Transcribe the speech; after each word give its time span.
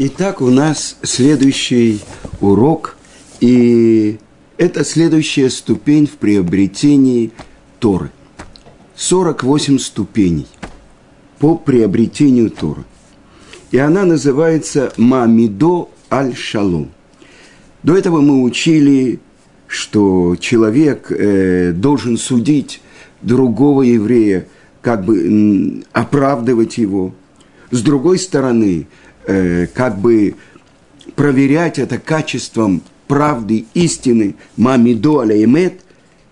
Итак, 0.00 0.40
у 0.40 0.48
нас 0.48 0.96
следующий 1.02 2.02
урок, 2.40 2.96
и 3.40 4.18
это 4.56 4.84
следующая 4.84 5.50
ступень 5.50 6.06
в 6.06 6.12
приобретении 6.18 7.32
Торы. 7.80 8.12
48 8.94 9.80
ступеней 9.80 10.46
по 11.40 11.56
приобретению 11.56 12.50
Торы. 12.50 12.84
И 13.72 13.78
она 13.78 14.04
называется 14.04 14.92
Мамидо 14.96 15.88
Аль-Шалом. 16.12 16.92
До 17.82 17.96
этого 17.96 18.20
мы 18.20 18.44
учили, 18.44 19.18
что 19.66 20.36
человек 20.36 21.10
э, 21.10 21.72
должен 21.72 22.18
судить 22.18 22.82
другого 23.20 23.82
еврея, 23.82 24.46
как 24.80 25.04
бы 25.04 25.82
оправдывать 25.90 26.78
его. 26.78 27.16
С 27.72 27.82
другой 27.82 28.20
стороны, 28.20 28.86
э, 29.28 29.66
как 29.72 29.98
бы 29.98 30.34
проверять 31.14 31.78
это 31.78 31.98
качеством 31.98 32.82
правды, 33.06 33.66
истины, 33.74 34.34
мамидо 34.56 35.20
алеймет. 35.20 35.80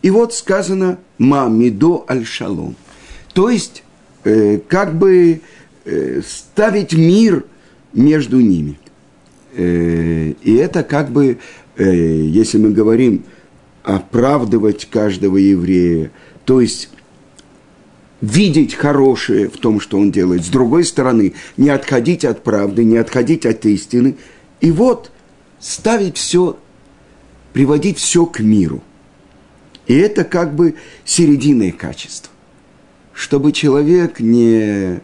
И 0.03 0.11
вот 0.11 0.35
сказано 0.35 0.99
мамидо 1.19 2.05
аль-шалом. 2.09 2.75
То 3.33 3.51
есть, 3.51 3.85
э, 4.25 4.59
как 4.67 4.97
бы 4.97 5.41
э, 5.85 6.21
ставить 6.27 6.95
мир 6.95 7.45
между 7.93 8.41
ними. 8.41 8.79
Э, 9.55 10.33
и 10.43 10.55
это 10.55 10.83
как 10.83 11.11
бы, 11.11 11.39
э, 11.77 11.85
если 11.85 12.59
мы 12.59 12.71
говорим 12.71 13.25
оправдывать 13.83 14.87
каждого 14.87 15.37
еврея, 15.37 16.11
то 16.45 16.61
есть 16.61 16.91
видеть 18.21 18.75
хорошее 18.75 19.49
в 19.49 19.59
том, 19.59 19.81
что 19.81 19.99
он 19.99 20.11
делает. 20.11 20.45
С 20.45 20.49
другой 20.49 20.85
стороны, 20.85 21.35
не 21.57 21.69
отходить 21.69 22.25
от 22.25 22.43
правды, 22.43 22.85
не 22.85 22.97
отходить 22.97 23.45
от 23.47 23.65
истины. 23.67 24.17
И 24.61 24.71
вот 24.71 25.11
ставить 25.61 26.17
все, 26.17 26.57
приводить 27.53 27.99
все 27.99 28.27
к 28.27 28.41
миру. 28.41 28.83
И 29.87 29.95
это 29.95 30.25
как 30.25 30.55
бы 30.55 30.75
серединное 31.05 31.73
качество. 31.73 32.33
Чтобы 33.13 33.53
человек 33.53 34.21
не 34.21 35.01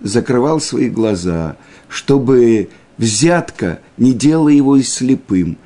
закрывал 0.00 0.60
свои 0.60 0.88
глаза, 0.88 1.56
чтобы 1.88 2.68
взятка 2.98 3.80
не 3.96 4.12
делала 4.12 4.48
его 4.48 4.76
и 4.76 4.82
слепым. 4.82 5.56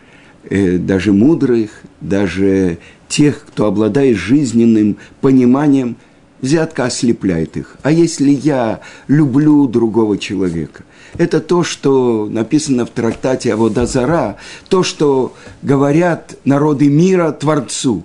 Э, 0.44 0.78
даже 0.78 1.12
мудрых, 1.12 1.82
даже 2.00 2.78
тех, 3.08 3.46
кто 3.46 3.66
обладает 3.66 4.16
жизненным 4.16 4.96
пониманием– 5.20 5.96
взятка 6.40 6.84
ослепляет 6.84 7.56
их. 7.56 7.76
А 7.82 7.90
если 7.90 8.30
я 8.30 8.80
люблю 9.06 9.66
другого 9.66 10.18
человека, 10.18 10.84
это 11.16 11.40
то, 11.40 11.64
что 11.64 12.26
написано 12.26 12.86
в 12.86 12.90
трактате 12.90 13.52
Аводазара, 13.52 14.36
то, 14.68 14.82
что 14.82 15.34
говорят 15.62 16.36
народы 16.44 16.88
мира 16.88 17.32
Творцу. 17.32 18.04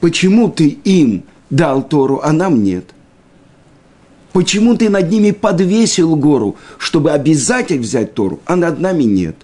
Почему 0.00 0.50
ты 0.50 0.68
им 0.68 1.24
дал 1.50 1.82
Тору, 1.82 2.20
а 2.22 2.32
нам 2.32 2.62
нет? 2.62 2.86
Почему 4.32 4.76
ты 4.76 4.90
над 4.90 5.10
ними 5.10 5.30
подвесил 5.30 6.14
гору, 6.16 6.56
чтобы 6.78 7.12
обязать 7.12 7.70
их 7.70 7.80
взять 7.80 8.14
Тору, 8.14 8.40
а 8.44 8.56
над 8.56 8.80
нами 8.80 9.04
нет? 9.04 9.36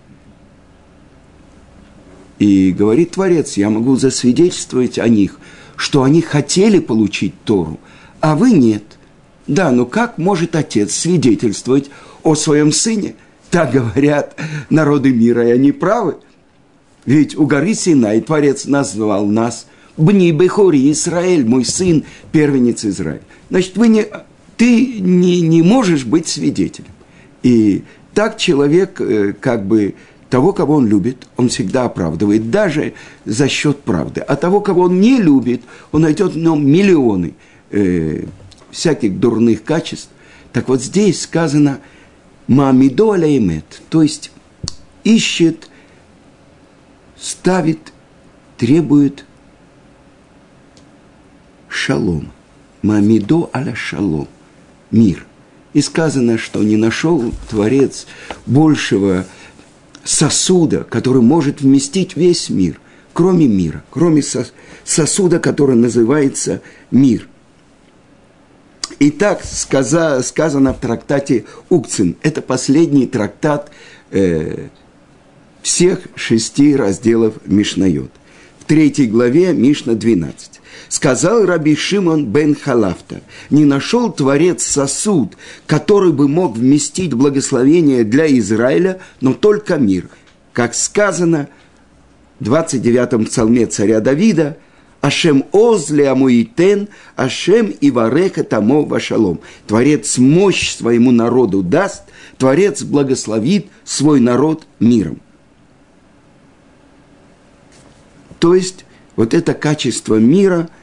И 2.38 2.72
говорит 2.72 3.12
Творец, 3.12 3.56
я 3.56 3.70
могу 3.70 3.96
засвидетельствовать 3.96 4.98
о 4.98 5.08
них– 5.08 5.38
что 5.82 6.04
они 6.04 6.22
хотели 6.22 6.78
получить 6.78 7.34
Тору, 7.42 7.80
а 8.20 8.36
вы 8.36 8.52
нет. 8.52 8.84
Да, 9.48 9.72
но 9.72 9.84
как 9.84 10.16
может 10.16 10.54
отец 10.54 10.94
свидетельствовать 10.94 11.90
о 12.22 12.36
своем 12.36 12.70
сыне? 12.70 13.16
Так 13.50 13.72
говорят 13.72 14.36
народы 14.70 15.12
мира, 15.12 15.48
и 15.48 15.50
они 15.50 15.72
правы. 15.72 16.18
Ведь 17.04 17.36
у 17.36 17.46
горы 17.46 17.74
Синай 17.74 18.20
Творец 18.20 18.66
назвал 18.66 19.26
нас 19.26 19.66
Бни 19.96 20.30
Бехори 20.30 20.92
Израиль, 20.92 21.44
мой 21.44 21.64
сын, 21.64 22.04
первенец 22.30 22.84
Израиль. 22.84 23.22
Значит, 23.50 23.76
вы 23.76 23.88
не, 23.88 24.06
ты 24.56 25.00
не, 25.00 25.40
не 25.40 25.62
можешь 25.62 26.04
быть 26.04 26.28
свидетелем. 26.28 26.92
И 27.42 27.82
так 28.14 28.38
человек 28.38 29.00
э, 29.00 29.32
как 29.32 29.66
бы 29.66 29.96
того, 30.32 30.54
кого 30.54 30.76
он 30.76 30.86
любит, 30.86 31.28
он 31.36 31.50
всегда 31.50 31.84
оправдывает, 31.84 32.50
даже 32.50 32.94
за 33.26 33.48
счет 33.48 33.82
правды. 33.82 34.22
А 34.22 34.34
того, 34.34 34.62
кого 34.62 34.84
он 34.84 34.98
не 34.98 35.20
любит, 35.20 35.60
он 35.92 36.00
найдет 36.00 36.32
в 36.32 36.38
нем 36.38 36.66
миллионы 36.66 37.34
э, 37.70 38.24
всяких 38.70 39.20
дурных 39.20 39.62
качеств. 39.62 40.08
Так 40.54 40.70
вот 40.70 40.82
здесь 40.82 41.20
сказано 41.20 41.80
«мамидо 42.48 43.12
алеймет», 43.12 43.82
то 43.90 44.02
есть 44.02 44.32
ищет, 45.04 45.68
ставит, 47.20 47.92
требует 48.56 49.26
шалом. 51.68 52.32
Мамидо 52.80 53.50
аля 53.54 53.74
шалом. 53.74 54.28
Мир. 54.90 55.26
И 55.74 55.82
сказано, 55.82 56.38
что 56.38 56.62
не 56.62 56.76
нашел 56.76 57.34
Творец 57.50 58.06
большего 58.46 59.26
сосуда, 60.04 60.84
который 60.84 61.22
может 61.22 61.60
вместить 61.60 62.16
весь 62.16 62.50
мир, 62.50 62.80
кроме 63.12 63.46
мира, 63.46 63.84
кроме 63.90 64.22
сосуда, 64.84 65.38
который 65.38 65.76
называется 65.76 66.62
мир. 66.90 67.28
И 68.98 69.10
так 69.10 69.42
сказано 69.44 70.74
в 70.74 70.78
трактате 70.78 71.44
Укцин. 71.68 72.16
Это 72.22 72.40
последний 72.40 73.06
трактат 73.06 73.70
э, 74.10 74.68
всех 75.62 76.00
шести 76.14 76.76
разделов 76.76 77.34
Мишнайот. 77.46 78.10
В 78.58 78.64
третьей 78.64 79.06
главе 79.06 79.52
Мишна 79.52 79.94
12. 79.94 80.60
Сказал 80.88 81.46
Раби 81.46 81.74
Шимон 81.74 82.26
бен 82.26 82.54
Халафта, 82.54 83.22
не 83.50 83.64
нашел 83.64 84.12
Творец 84.12 84.62
сосуд, 84.62 85.36
который 85.66 86.12
бы 86.12 86.28
мог 86.28 86.56
вместить 86.56 87.14
благословение 87.14 88.04
для 88.04 88.26
Израиля, 88.38 89.00
но 89.20 89.32
только 89.32 89.76
мир. 89.76 90.08
Как 90.52 90.74
сказано 90.74 91.48
в 92.40 92.52
29-м 92.52 93.24
псалме 93.24 93.66
царя 93.66 94.00
Давида, 94.00 94.58
Ашем 95.00 95.44
озле 95.52 96.08
амуитен, 96.08 96.88
Ашем 97.16 97.66
и 97.68 97.90
вареха 97.90 98.44
тамо 98.44 98.84
вашалом. 98.84 99.40
Творец 99.66 100.16
мощь 100.18 100.76
своему 100.76 101.10
народу 101.10 101.62
даст, 101.62 102.04
Творец 102.38 102.82
благословит 102.82 103.66
свой 103.84 104.20
народ 104.20 104.64
миром. 104.78 105.20
То 108.38 108.54
есть, 108.54 108.84
вот 109.16 109.34
это 109.34 109.54
качество 109.54 110.16
мира– 110.16 110.68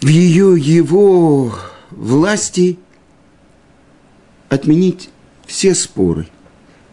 в 0.00 0.08
ее, 0.08 0.54
его 0.58 1.54
власти 1.90 2.78
отменить 4.48 5.10
все 5.46 5.74
споры, 5.74 6.28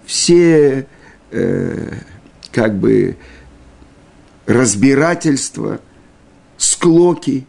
все 0.06 0.88
э, 1.32 1.94
как 2.52 2.78
бы 2.78 3.18
разбирательства, 4.46 5.80
склоки, 6.58 7.46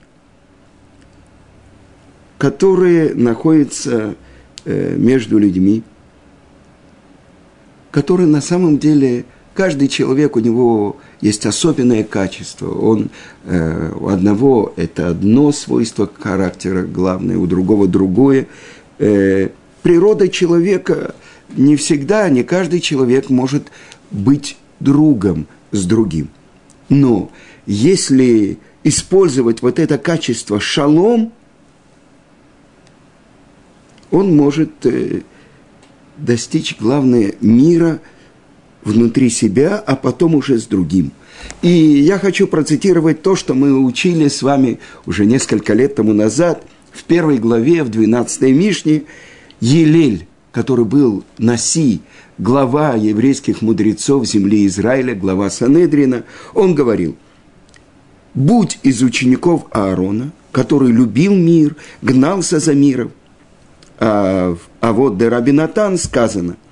которые 2.38 3.14
находятся 3.14 4.16
э, 4.64 4.96
между 4.96 5.38
людьми, 5.38 5.82
которые 7.90 8.26
на 8.26 8.40
самом 8.40 8.78
деле 8.78 9.24
каждый 9.54 9.88
человек, 9.88 10.36
у 10.36 10.40
него 10.40 10.96
есть 11.20 11.46
особенное 11.46 12.04
качество. 12.04 12.70
Он, 12.70 13.10
э, 13.44 13.92
у 13.94 14.08
одного 14.08 14.72
это 14.76 15.08
одно 15.08 15.52
свойство 15.52 16.10
характера 16.20 16.82
главное, 16.82 17.38
у 17.38 17.46
другого 17.46 17.86
другое. 17.86 18.48
Э, 18.98 19.48
природа 19.82 20.28
человека 20.28 21.14
не 21.56 21.76
всегда, 21.76 22.28
не 22.28 22.42
каждый 22.42 22.80
человек 22.80 23.30
может 23.30 23.68
быть 24.10 24.56
другом 24.80 25.46
с 25.70 25.84
другим. 25.86 26.28
Но 26.88 27.30
если 27.66 28.58
использовать 28.82 29.62
вот 29.62 29.78
это 29.78 29.98
качество 29.98 30.60
шалом, 30.60 31.32
он 34.10 34.36
может 34.36 34.84
э, 34.84 35.22
достичь, 36.18 36.76
главное, 36.78 37.34
мира– 37.40 38.00
внутри 38.84 39.30
себя, 39.30 39.78
а 39.78 39.96
потом 39.96 40.34
уже 40.34 40.58
с 40.58 40.66
другим. 40.66 41.12
И 41.62 41.68
я 41.68 42.18
хочу 42.18 42.46
процитировать 42.46 43.22
то, 43.22 43.36
что 43.36 43.54
мы 43.54 43.78
учили 43.84 44.28
с 44.28 44.42
вами 44.42 44.78
уже 45.06 45.26
несколько 45.26 45.74
лет 45.74 45.94
тому 45.94 46.12
назад, 46.12 46.64
в 46.92 47.04
первой 47.04 47.38
главе, 47.38 47.82
в 47.82 47.88
12 47.88 48.42
Мишне, 48.42 49.02
Елель, 49.60 50.26
который 50.52 50.84
был 50.84 51.24
Наси, 51.38 52.00
глава 52.38 52.94
еврейских 52.94 53.62
мудрецов 53.62 54.26
земли 54.26 54.66
Израиля, 54.66 55.14
глава 55.14 55.50
Санедрина, 55.50 56.24
он 56.54 56.74
говорил, 56.74 57.16
«Будь 58.34 58.78
из 58.82 59.02
учеников 59.02 59.66
Аарона, 59.70 60.32
который 60.52 60.92
любил 60.92 61.34
мир, 61.34 61.76
гнался 62.02 62.60
за 62.60 62.74
миром». 62.74 63.12
А, 63.98 64.56
а 64.80 64.92
вот 64.92 65.18
Дерабинатан 65.18 65.98
сказано– 65.98 66.56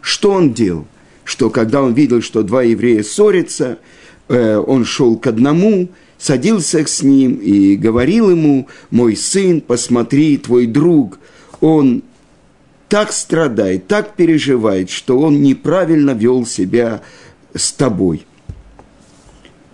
Что 0.00 0.32
он 0.32 0.54
делал? 0.54 0.86
Что 1.28 1.50
когда 1.50 1.82
он 1.82 1.92
видел, 1.92 2.22
что 2.22 2.42
два 2.42 2.62
еврея 2.62 3.02
ссорятся, 3.02 3.80
э, 4.28 4.56
он 4.56 4.86
шел 4.86 5.18
к 5.18 5.26
одному, 5.26 5.90
садился 6.16 6.86
с 6.86 7.02
ним 7.02 7.34
и 7.34 7.76
говорил 7.76 8.30
ему, 8.30 8.66
мой 8.90 9.14
сын, 9.14 9.60
посмотри, 9.60 10.38
твой 10.38 10.64
друг, 10.64 11.18
он 11.60 12.02
так 12.88 13.12
страдает, 13.12 13.88
так 13.88 14.16
переживает, 14.16 14.88
что 14.88 15.18
он 15.18 15.42
неправильно 15.42 16.12
вел 16.12 16.46
себя 16.46 17.02
с 17.54 17.72
тобой. 17.72 18.24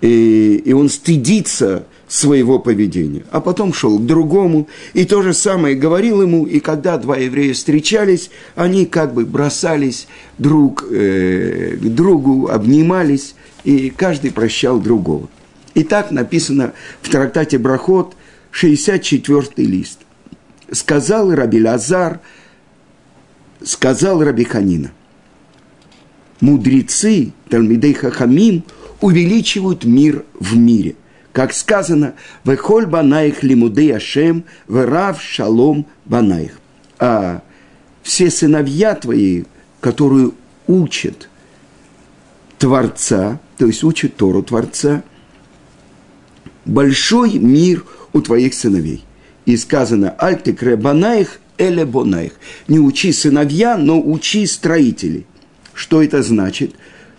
И, 0.01 0.61
и 0.65 0.73
он 0.73 0.89
стыдится 0.89 1.87
своего 2.15 2.61
поведения. 2.61 3.25
А 3.33 3.41
потом 3.41 3.73
шел 3.73 3.99
к 3.99 4.07
другому 4.07 4.69
и 4.93 5.05
то 5.05 5.21
же 5.21 5.35
самое 5.35 5.75
говорил 5.75 6.23
ему. 6.23 6.47
И 6.47 6.61
когда 6.61 6.97
два 6.97 7.17
еврея 7.17 7.55
встречались, 7.55 8.31
они 8.55 8.87
как 8.87 9.15
бы 9.15 9.27
бросались 9.27 10.07
друг 10.39 10.87
э, 10.89 11.77
к 11.77 11.85
другу, 11.87 12.49
обнимались, 12.49 13.35
и 13.65 13.91
каждый 13.91 14.31
прощал 14.31 14.79
другого. 14.79 15.29
И 15.75 15.83
так 15.83 16.13
написано 16.13 16.73
в 17.03 17.09
трактате 17.09 17.59
Брахот, 17.59 18.15
64 18.53 19.49
лист. 19.67 19.99
Сказал 20.71 21.35
Раби 21.35 21.61
Лазар, 21.61 22.21
сказал 23.65 24.23
Раби 24.23 24.45
Ханина, 24.45 24.93
мудрецы, 26.41 27.33
Талмидей 27.49 27.95
Хахамим, 27.95 28.63
увеличивают 29.01 29.85
мир 29.85 30.25
в 30.39 30.57
мире. 30.57 30.95
Как 31.35 31.53
сказано, 31.53 32.15
«Вехоль 32.45 32.87
банаих 32.87 33.43
лимудей 33.43 33.95
Ашем, 33.95 34.45
верав 34.69 35.21
шалом 35.21 35.87
банаих». 36.07 36.59
А 36.99 37.43
все 38.03 38.31
сыновья 38.31 38.95
твои, 38.95 39.45
которые 39.81 40.31
учат 40.67 41.29
Творца, 42.59 43.39
то 43.59 43.67
есть 43.67 43.85
учат 43.85 44.17
Тору 44.17 44.43
Творца– 44.43 45.03
большой 46.65 47.39
мир 47.39 47.85
у 48.13 48.21
твоих 48.21 48.55
сыновей. 48.55 49.05
И 49.45 49.57
сказано, 49.57 50.11
альтекре 50.11 50.77
банаих 50.77 51.41
эле 51.59 51.85
бонаих. 51.85 52.33
Не 52.69 52.79
учи 52.79 53.13
сыновья, 53.13 53.77
но 53.77 54.01
учи 54.01 54.47
строителей. 54.47 55.27
Что 55.75 56.03
это 56.03 56.23
значит? 56.23 56.75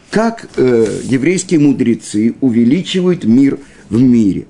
Как 0.09 0.47
э, 0.55 1.01
еврейские 1.03 1.59
мудрецы 1.59 2.35
увеличивают 2.41 3.25
мир 3.25 3.59
в 3.89 4.01
мире. 4.01 4.45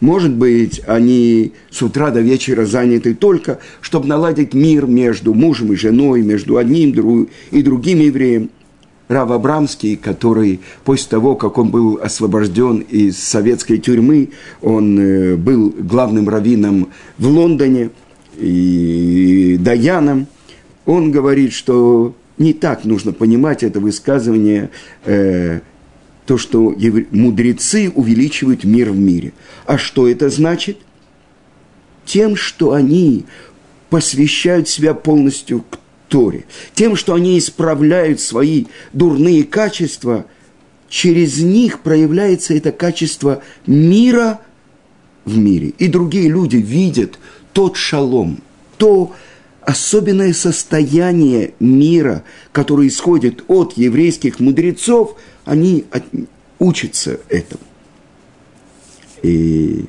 Может 0.00 0.32
быть, 0.32 0.82
они 0.86 1.52
с 1.70 1.80
утра 1.82 2.10
до 2.10 2.20
вечера 2.20 2.66
заняты 2.66 3.14
только, 3.14 3.60
чтобы 3.80 4.08
наладить 4.08 4.52
мир 4.52 4.86
между 4.86 5.32
мужем 5.32 5.72
и 5.72 5.76
женой, 5.76 6.22
между 6.22 6.56
одним 6.56 7.28
и 7.50 7.62
другим 7.62 8.00
евреем– 8.00 8.50
Рав 9.12 9.30
Абрамский, 9.30 9.96
который 9.96 10.60
после 10.84 11.10
того, 11.10 11.36
как 11.36 11.58
он 11.58 11.70
был 11.70 11.98
освобожден 12.02 12.78
из 12.78 13.18
советской 13.18 13.78
тюрьмы, 13.78 14.30
он 14.62 14.98
э, 14.98 15.36
был 15.36 15.70
главным 15.70 16.28
раввином 16.28 16.88
в 17.18 17.26
Лондоне 17.26 17.90
и 18.38 19.58
даяном, 19.60 20.26
он 20.86 21.10
говорит, 21.10 21.52
что 21.52 22.14
не 22.38 22.54
так 22.54 22.84
нужно 22.84 23.12
понимать 23.12 23.62
это 23.62 23.80
высказывание, 23.80 24.70
э, 25.04 25.60
то, 26.26 26.38
что 26.38 26.74
мудрецы 27.10 27.90
увеличивают 27.94 28.64
мир 28.64 28.90
в 28.90 28.98
мире. 28.98 29.32
А 29.66 29.78
что 29.78 30.08
это 30.08 30.30
значит? 30.30 30.78
Тем, 32.04 32.36
что 32.36 32.72
они 32.72 33.26
посвящают 33.90 34.68
себя 34.68 34.94
полностью 34.94 35.64
к 35.68 35.78
Торе, 36.08 36.44
тем, 36.74 36.96
что 36.96 37.14
они 37.14 37.38
исправляют 37.38 38.20
свои 38.20 38.66
дурные 38.92 39.44
качества, 39.44 40.26
через 40.88 41.38
них 41.38 41.80
проявляется 41.80 42.54
это 42.54 42.70
качество 42.70 43.42
мира 43.66 44.40
в 45.24 45.38
мире. 45.38 45.72
И 45.78 45.88
другие 45.88 46.28
люди 46.28 46.56
видят 46.56 47.18
тот 47.52 47.76
шалом, 47.76 48.38
то 48.76 49.14
особенное 49.72 50.32
состояние 50.32 51.54
мира, 51.60 52.24
которое 52.52 52.88
исходит 52.88 53.44
от 53.48 53.74
еврейских 53.76 54.40
мудрецов, 54.40 55.16
они 55.44 55.84
от, 55.90 56.04
учатся 56.58 57.20
этому. 57.28 57.64
И 59.22 59.86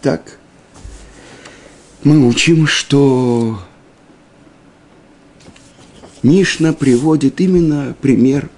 так– 0.00 0.38
мы 2.04 2.26
учим, 2.26 2.66
что 2.66 3.60
Мишна 6.24 6.72
приводит 6.72 7.40
именно 7.40 7.94
пример 8.00 8.50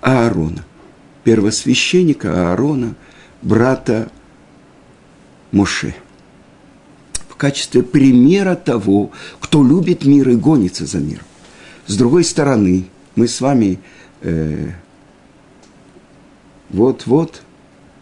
Аарона, 0.00 0.64
первосвященника 1.22 2.50
Аарона, 2.50 2.96
брата 3.42 4.10
Моше, 5.52 5.94
качестве 7.42 7.82
примера 7.82 8.54
того, 8.54 9.10
кто 9.40 9.64
любит 9.64 10.04
мир 10.04 10.28
и 10.28 10.36
гонится 10.36 10.86
за 10.86 10.98
миром. 10.98 11.26
С 11.88 11.96
другой 11.96 12.22
стороны, 12.22 12.84
мы 13.16 13.26
с 13.26 13.40
вами 13.40 13.80
э, 14.20 14.70
вот-вот 16.70 17.42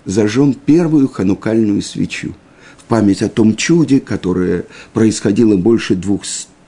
зажжем 0.05 0.53
первую 0.53 1.09
ханукальную 1.09 1.81
свечу– 1.81 2.35
память 2.91 3.23
о 3.23 3.29
том 3.31 3.57
чуде, 3.57 4.01
которое 4.01 4.65
происходило 4.93 5.57
больше 5.57 5.95
двух, 5.95 6.23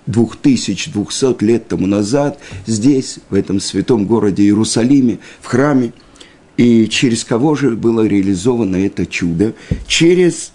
2200 0.07 1.45
лет 1.45 1.69
тому 1.69 1.87
назад 1.87 2.39
здесь, 2.65 3.19
в 3.29 3.35
этом 3.35 3.61
святом 3.61 4.07
городе 4.07 4.45
Иерусалиме, 4.45 5.19
в 5.43 5.47
храме. 5.47 5.93
И 6.57 6.87
через 6.87 7.25
кого 7.25 7.55
же 7.57 7.73
было 7.73 8.07
реализовано 8.07 8.77
это 8.77 9.05
чудо? 9.05 9.55
Через 9.89 10.52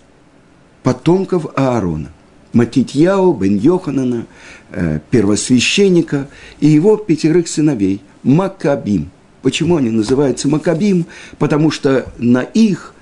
потомков 0.87 1.47
Аарона. 1.57 2.13
Матитьяу, 2.53 3.33
бен 3.33 3.57
Йоханана, 3.57 4.25
э, 4.71 5.01
первосвященника 5.11 6.29
и 6.61 6.67
его 6.67 6.95
пятерых 6.95 7.49
сыновей, 7.49 8.01
Макабим. 8.23 9.09
Почему 9.41 9.75
они 9.75 9.89
называются 9.89 10.47
Макабим? 10.47 11.05
Потому 11.39 11.71
что 11.71 12.09
на 12.17 12.41
их 12.41 12.93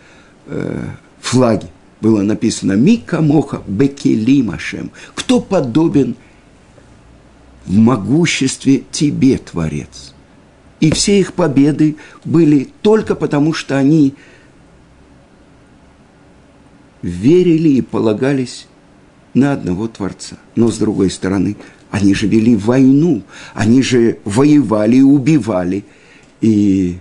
э, 0.48 0.84
флаге 1.22 1.68
было 2.02 2.24
написано 2.24 2.72
«Мика 2.72 3.22
моха 3.22 3.62
бекелимашем». 3.68 4.90
Кто 5.14 5.40
подобен 5.40 6.15
в 7.68 7.77
могуществе 7.77 8.82
тебе, 8.89 9.38
Творец? 9.38 10.15
И 10.80 10.92
все 10.92 11.20
их 11.20 11.34
победы 11.34 11.98
были 12.24 12.68
только 12.82 13.13
потому, 13.13 13.54
что 13.54 13.77
они 13.77 14.15
верили 17.05 17.69
и 17.69 17.81
полагались 17.81 18.67
на 19.33 19.53
одного 19.53 19.88
Творца. 19.88 20.38
Но 20.55 20.71
с 20.71 20.77
другой 20.77 21.09
стороны, 21.09 21.55
они 21.91 22.13
же 22.13 22.27
вели 22.27 22.55
войну, 22.55 23.24
они 23.53 23.81
же 23.81 24.19
воевали 24.25 24.97
и 24.97 25.01
убивали. 25.01 25.85
И 26.41 26.97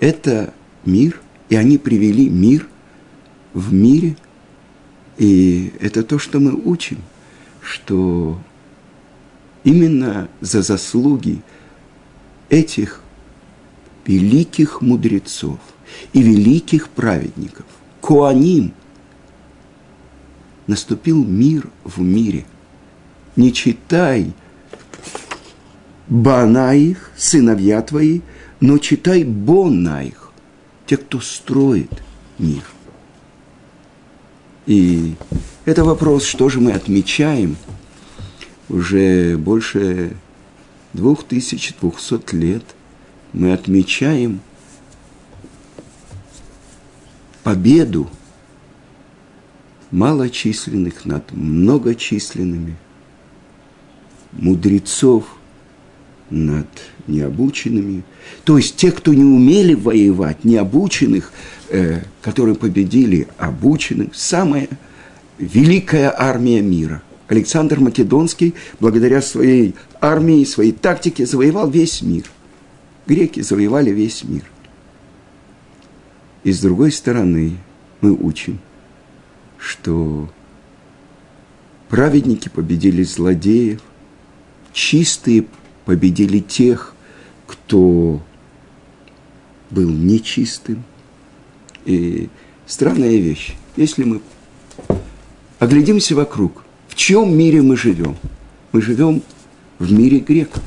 это 0.00 0.54
мир, 0.84 1.20
и 1.48 1.56
они 1.56 1.78
привели 1.78 2.28
мир– 2.28 2.66
в 3.58 3.72
мире. 3.72 4.16
И 5.16 5.72
это 5.80 6.02
то, 6.02 6.18
что 6.18 6.38
мы 6.38 6.52
учим, 6.52 6.98
что 7.60 8.38
именно 9.64 10.28
за 10.40 10.62
заслуги 10.62 11.42
этих 12.48 13.02
великих 14.06 14.80
мудрецов 14.80 15.58
и 16.12 16.22
великих 16.22 16.88
праведников, 16.88 17.66
Коаним, 18.08 18.72
наступил 20.66 21.22
мир 21.22 21.68
в 21.84 22.00
мире. 22.00 22.46
Не 23.36 23.52
читай 23.52 24.32
Банаих, 26.06 27.10
сыновья 27.18 27.82
твои, 27.82 28.22
но 28.60 28.78
читай 28.78 29.24
Бонаих, 29.24 30.32
те, 30.86 30.96
кто 30.96 31.20
строит 31.20 32.02
мир. 32.38 32.62
И 34.64 35.14
это 35.66 35.84
вопрос, 35.84 36.24
что 36.24 36.48
же 36.48 36.60
мы 36.60 36.72
отмечаем 36.72 37.58
уже 38.70 39.36
больше 39.36 40.16
2200 40.94 42.34
лет. 42.34 42.64
Мы 43.34 43.52
отмечаем 43.52 44.40
победу 47.48 48.10
малочисленных 49.90 51.06
над 51.06 51.32
многочисленными, 51.32 52.76
мудрецов 54.32 55.24
над 56.28 56.66
необученными, 57.06 58.02
то 58.44 58.58
есть 58.58 58.76
тех, 58.76 58.96
кто 58.96 59.14
не 59.14 59.24
умели 59.24 59.72
воевать, 59.72 60.44
необученных– 60.44 61.32
э, 61.70 62.00
которые 62.20 62.54
победили 62.54 63.28
обученных, 63.38 64.14
самая 64.14 64.68
великая 65.38 66.14
армия 66.14 66.60
мира. 66.60 67.00
Александр 67.28 67.80
Македонский, 67.80 68.52
благодаря 68.78 69.22
своей 69.22 69.74
армии, 70.02 70.44
своей 70.44 70.72
тактике, 70.72 71.24
завоевал 71.24 71.70
весь 71.70 72.02
мир. 72.02 72.24
Греки 73.06 73.40
завоевали 73.40 73.88
весь 73.90 74.22
мир. 74.24 74.42
И 76.48 76.52
с 76.52 76.60
другой 76.60 76.92
стороны, 76.92 77.58
мы 78.00 78.14
учим, 78.14 78.58
что 79.58 80.30
праведники 81.90 82.48
победили 82.48 83.02
злодеев, 83.02 83.82
чистые 84.72 85.44
победили 85.84 86.38
тех, 86.38 86.94
кто 87.46 88.22
был 89.68 89.90
нечистым. 89.90 90.84
И 91.84 92.30
странная 92.66 93.18
вещь. 93.18 93.54
Если 93.76 94.04
мы 94.04 94.22
оглядимся 95.58 96.14
вокруг, 96.14 96.64
в 96.88 96.94
чьем 96.94 97.36
мире 97.36 97.60
мы 97.60 97.76
живем? 97.76 98.16
Мы 98.72 98.80
живем 98.80 99.20
в 99.78 99.92
мире 99.92 100.20
греков. 100.20 100.62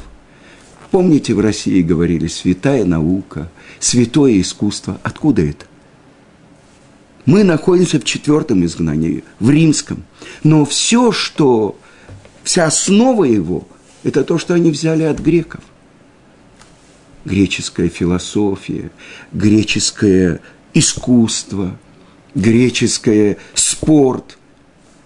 Помните, 0.91 1.33
в 1.33 1.39
России 1.39 1.81
говорили 1.81 2.27
«святая 2.27 2.85
наука», 2.85 3.49
«святое 3.79 4.39
искусство». 4.41 4.99
Откуда 5.01 5.41
это? 5.41 5.70
Мы 7.25 7.43
находимся 7.43 7.99
в 7.99 8.03
четвертом 8.03 8.65
изгнании, 8.65 9.23
в 9.39 9.49
римском. 9.49 10.03
Но 10.43 10.65
все, 10.65 11.11
что, 11.11 11.77
вся 12.43 12.65
основа 12.65 13.25
его, 13.25 13.67
это 14.03 14.23
то, 14.23 14.37
что 14.37 14.53
они 14.53 14.71
взяли 14.71 15.03
от 15.03 15.19
греков. 15.19 15.61
Греческая 17.23 17.89
философия, 17.89 18.91
греческое 19.31 20.41
искусство, 20.73 21.77
греческое 22.33 23.37
спорт, 23.53 24.37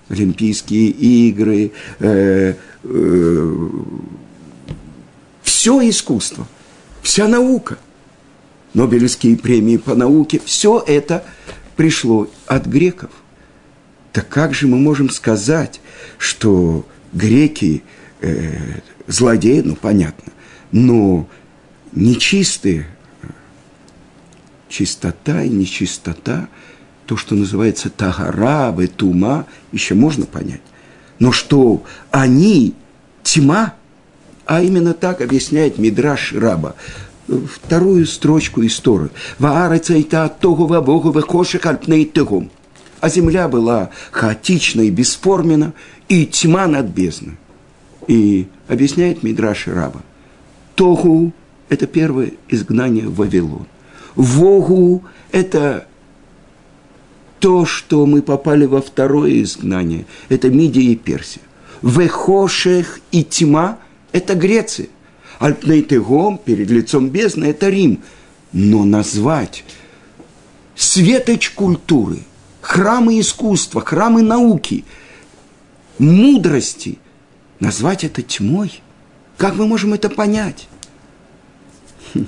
Олимпийские 0.07 0.89
игры, 0.89 1.71
э, 1.99 2.53
э, 2.83 3.69
все 5.41 5.89
искусство, 5.89 6.47
вся 7.01 7.27
наука, 7.27 7.79
Нобелевские 8.75 9.35
премии 9.35 9.77
по 9.77 9.95
науке, 9.95 10.39
все 10.45 10.83
это 10.85 11.25
пришло 11.75 12.27
от 12.47 12.65
греков. 12.65 13.11
Так 14.11 14.29
как 14.29 14.53
же 14.53 14.67
мы 14.67 14.77
можем 14.77 15.09
сказать, 15.09 15.81
что 16.17 16.87
греки 17.11 17.83
э, 18.21 18.79
злодеи, 19.07 19.61
ну 19.61 19.75
понятно, 19.75 20.31
но 20.71 21.27
нечистые, 21.91 22.87
чистота 24.69 25.43
и 25.43 25.49
нечистота, 25.49 26.47
то, 27.05 27.17
что 27.17 27.35
называется 27.35 27.89
тагара, 27.89 28.73
тума, 28.87 29.45
еще 29.71 29.95
можно 29.95 30.25
понять. 30.25 30.61
Но 31.19 31.31
что 31.31 31.83
они 32.11 32.73
тьма, 33.23 33.75
а 34.45 34.61
именно 34.61 34.93
так 34.93 35.21
объясняет 35.21 35.77
Мидраш 35.77 36.33
Раба 36.33 36.75
вторую 37.27 38.05
строчку 38.05 38.65
истории. 38.65 39.09
Ваарацайта 39.39 40.29
тогова 40.39 40.81
богу 40.81 41.11
вехошек 41.11 41.65
альпней 41.65 42.05
тыгум. 42.05 42.51
А 43.01 43.09
земля 43.09 43.47
была 43.47 43.89
хаотична 44.11 44.81
и 44.81 44.89
бесформена, 44.89 45.73
и 46.07 46.25
тьма 46.25 46.67
над 46.67 46.87
бездной. 46.87 47.37
И 48.07 48.47
объясняет 48.67 49.23
Мидраш 49.23 49.67
Раба. 49.67 50.01
Тогу– 50.75 51.31
это 51.69 51.87
первое 51.87 52.33
изгнание 52.47 53.07
в 53.07 53.15
Вавилон. 53.15 53.67
Вогу– 54.15 55.03
это 55.31 55.87
то, 57.39 57.65
что 57.65 58.05
мы 58.05 58.21
попали 58.21 58.65
во 58.65 58.81
второе 58.81 59.41
изгнание. 59.41 60.05
Это 60.29 60.49
Мидия 60.49 60.91
и 60.91 60.95
Персия. 60.95 61.41
Вехошех 61.81 62.99
и 63.11 63.23
тьма– 63.23 63.79
это 64.11 64.35
Греция. 64.35 64.87
Альпнейтегом 65.39 66.37
перед 66.37 66.69
лицом 66.69 67.09
бездны– 67.09 67.45
это 67.45 67.69
Рим. 67.69 68.01
Но 68.51 68.85
назвать 68.85 69.65
светоч 70.75 71.51
культуры, 71.51 72.19
храмы 72.61 73.19
искусства, 73.19 73.81
храмы 73.81 74.21
науки, 74.21 74.85
мудрости, 75.97 76.99
назвать 77.59 78.03
это 78.03 78.21
тьмой, 78.21 78.81
как 79.37 79.55
мы 79.55 79.67
можем 79.67 79.93
это 79.93 80.09
понять? 80.09 80.69
Хм. 82.13 82.27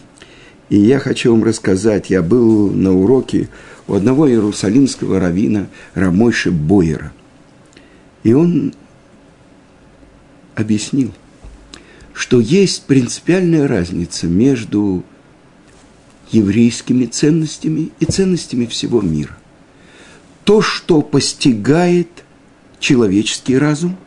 И 0.69 0.77
я 0.77 0.99
хочу 0.99 1.31
вам 1.31 1.43
рассказать, 1.43 2.09
я 2.09 2.21
был 2.21 2.69
на 2.71 2.93
уроке 2.93 3.49
у 3.87 3.93
одного 3.93 4.29
иерусалимского 4.29 5.19
равина 5.19 5.67
Рамойши 5.93 6.51
Бойера. 6.51 7.13
И 8.23 8.33
он 8.33 8.73
объяснил– 10.55 11.13
что 12.17 12.39
есть 12.39 12.85
принципиальная 12.85 13.67
разница 13.67 14.25
между 14.25 15.03
еврейскими 16.31 17.05
ценностями 17.05 17.91
и 17.99 18.05
ценностями 18.05 18.65
всего 18.65 19.01
мира. 19.01 19.37
То, 20.43 20.63
что 20.63 21.03
постигает 21.03 22.07
человеческий 22.79 23.55
разум, 23.55 23.97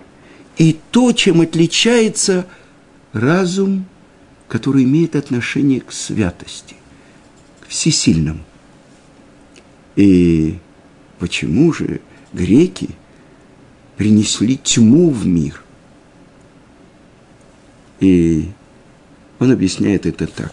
и 0.59 0.77
то, 0.91 1.13
чем 1.13 1.41
отличается 1.41 2.47
разум, 3.13 3.87
который 4.49 4.83
имеет 4.83 5.15
отношение 5.15 5.81
к 5.81 5.93
святости, 5.93 6.75
к 7.61 7.69
всесильному. 7.69 8.43
И 9.95 10.59
почему 11.21 11.73
же 11.73 12.01
греки 12.33 12.91
принесли 13.97 14.57
тьму 14.57 15.11
в 15.11 15.29
мир– 15.29 15.63
и 18.01 18.49
он 19.39 19.53
объясняет 19.53 20.07
это 20.07 20.27
так. 20.27 20.53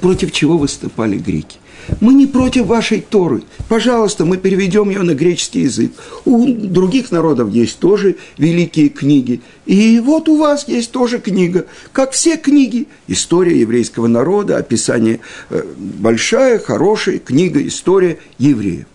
Против 0.00 0.32
чего 0.32 0.56
выступали 0.56 1.18
греки? 1.18 1.58
Мы 2.00 2.14
не 2.14 2.26
против 2.26 2.66
вашей 2.66 3.00
Торы. 3.00 3.42
Пожалуйста, 3.68 4.24
мы 4.24 4.36
переведем 4.36 4.90
ее 4.90 5.02
на 5.02 5.14
греческий 5.14 5.62
язык. 5.62 5.92
У 6.24 6.46
других 6.46 7.10
народов 7.10 7.50
есть 7.50 7.78
тоже 7.78 8.16
великие 8.38 8.88
книги. 8.88 9.40
И 9.66 9.98
вот 10.00 10.28
у 10.28 10.36
вас 10.36 10.68
есть 10.68 10.92
тоже 10.92 11.18
книга. 11.18 11.66
Как 11.92 12.12
все 12.12 12.36
книги. 12.36 12.86
История 13.08 13.58
еврейского 13.58 14.06
народа, 14.06 14.56
описание 14.56 15.20
э, 15.50 15.62
большая, 15.76 16.58
хорошая 16.58 17.18
книга, 17.18 17.66
история 17.66 18.18
евреев. 18.38 18.86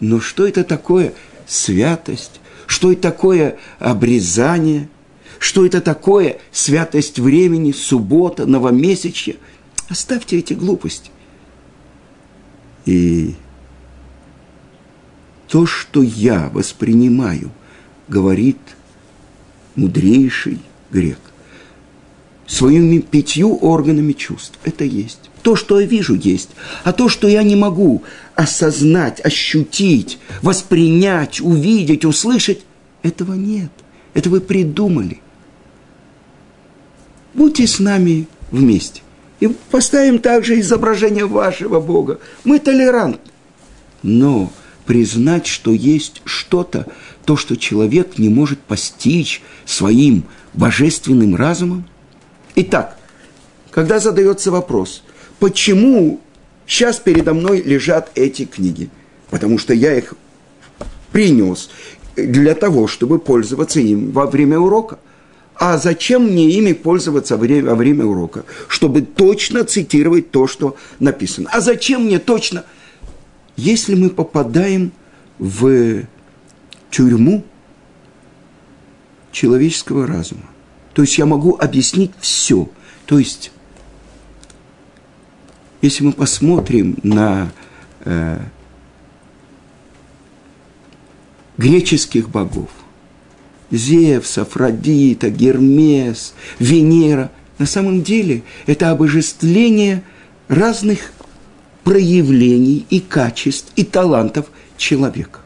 Но 0.00 0.20
что 0.20 0.46
это 0.46 0.64
такое 0.64 1.14
святость? 1.46 2.40
Что 2.66 2.92
это 2.92 3.02
такое 3.02 3.56
обрезание? 3.78 4.88
Что 5.42 5.66
это 5.66 5.80
такое 5.80 6.38
святость 6.52 7.18
времени, 7.18 7.72
суббота, 7.72 8.46
новомесячье. 8.46 9.36
Оставьте 9.88 10.38
эти 10.38 10.52
глупости. 10.52 11.10
И 12.86 13.34
то, 15.48 15.66
что 15.66 16.00
я 16.00 16.48
воспринимаю, 16.54 17.50
говорит 18.06 18.56
мудрейший 19.74 20.60
грек. 20.92 21.18
Своими 22.46 23.00
пятью 23.00 23.56
органами 23.56 24.12
чувств. 24.12 24.60
Это 24.62 24.84
есть. 24.84 25.28
То, 25.42 25.56
что 25.56 25.80
я 25.80 25.86
вижу, 25.86 26.14
есть. 26.14 26.50
А 26.84 26.92
то, 26.92 27.08
что 27.08 27.26
я 27.26 27.42
не 27.42 27.56
могу 27.56 28.04
осознать, 28.36 29.20
ощутить, 29.24 30.20
воспринять, 30.40 31.40
увидеть, 31.40 32.04
услышать, 32.04 32.60
этого 33.02 33.34
нет. 33.34 33.72
Это 34.14 34.30
вы 34.30 34.40
придумали– 34.40 35.18
будьте 37.34 37.66
с 37.66 37.78
нами 37.78 38.26
вместе. 38.50 39.02
И 39.40 39.48
поставим 39.48 40.18
также 40.18 40.60
изображение 40.60 41.26
вашего 41.26 41.80
Бога. 41.80 42.20
Мы 42.44 42.58
толерантны. 42.58 43.18
Но 44.02 44.52
признать, 44.86 45.46
что 45.46 45.72
есть 45.72 46.22
что-то, 46.24 46.86
то, 47.24 47.36
что 47.36 47.56
человек 47.56 48.18
не 48.18 48.28
может 48.28 48.60
постичь 48.60 49.42
своим 49.64 50.24
божественным 50.54 51.36
разумом. 51.36 51.84
Итак, 52.54 52.98
когда 53.70 54.00
задается 54.00 54.50
вопрос, 54.50 55.02
почему 55.38 56.20
сейчас 56.66 56.98
передо 56.98 57.32
мной 57.32 57.62
лежат 57.62 58.10
эти 58.14 58.44
книги? 58.44 58.90
Потому 59.30 59.58
что 59.58 59.72
я 59.72 59.96
их 59.96 60.14
принес 61.10 61.70
для 62.16 62.54
того, 62.54 62.86
чтобы 62.86 63.18
пользоваться 63.18 63.80
им 63.80 64.12
во 64.12 64.26
время 64.26 64.58
урока– 64.58 64.98
а 65.56 65.78
зачем 65.78 66.24
мне 66.24 66.50
ими 66.50 66.72
пользоваться 66.72 67.36
во 67.36 67.40
время, 67.40 67.70
во 67.70 67.74
время 67.74 68.04
урока? 68.04 68.44
Чтобы 68.68 69.02
точно 69.02 69.64
цитировать 69.64 70.30
то, 70.30 70.46
что 70.46 70.76
написано. 70.98 71.48
А 71.52 71.60
зачем 71.60 72.04
мне 72.04 72.18
точно? 72.18 72.64
Если 73.56 73.94
мы 73.94 74.10
попадаем 74.10 74.92
в 75.38 76.02
тюрьму 76.90 77.44
человеческого 79.30 80.06
разума, 80.06 80.48
то 80.94 81.02
есть 81.02 81.18
я 81.18 81.26
могу 81.26 81.56
объяснить 81.56 82.12
все. 82.20 82.68
То 83.06 83.18
есть, 83.18 83.52
если 85.80 86.04
мы 86.04 86.12
посмотрим 86.12 86.98
на 87.02 87.50
э, 88.04 88.38
греческих 91.56 92.28
богов, 92.28 92.70
Зевс, 93.72 94.38
Афродита, 94.38 95.30
Гермес, 95.30 96.34
Венера. 96.58 97.32
На 97.58 97.66
самом 97.66 98.02
деле 98.02 98.42
это 98.66 98.90
обожествление 98.90 100.02
разных 100.48 101.12
проявлений 101.82 102.86
и 102.90 103.00
качеств, 103.00 103.72
и 103.74 103.84
талантов 103.84 104.46
человека. 104.76 105.40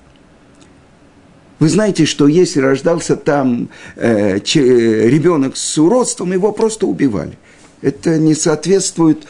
Вы 1.58 1.70
знаете, 1.70 2.04
что 2.04 2.26
если 2.26 2.60
рождался 2.60 3.16
там 3.16 3.70
э, 3.94 4.38
ребенок 4.38 5.56
с 5.56 5.78
уродством, 5.78 6.32
его 6.32 6.52
просто 6.52 6.86
убивали. 6.86 7.38
Это 7.80 8.18
не 8.18 8.34
соответствует 8.34 9.26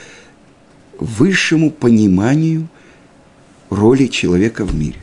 высшему 0.99 1.71
пониманию 1.71 2.69
роли 3.71 4.07
человека 4.07 4.65
в 4.65 4.75
мире. 4.75 4.99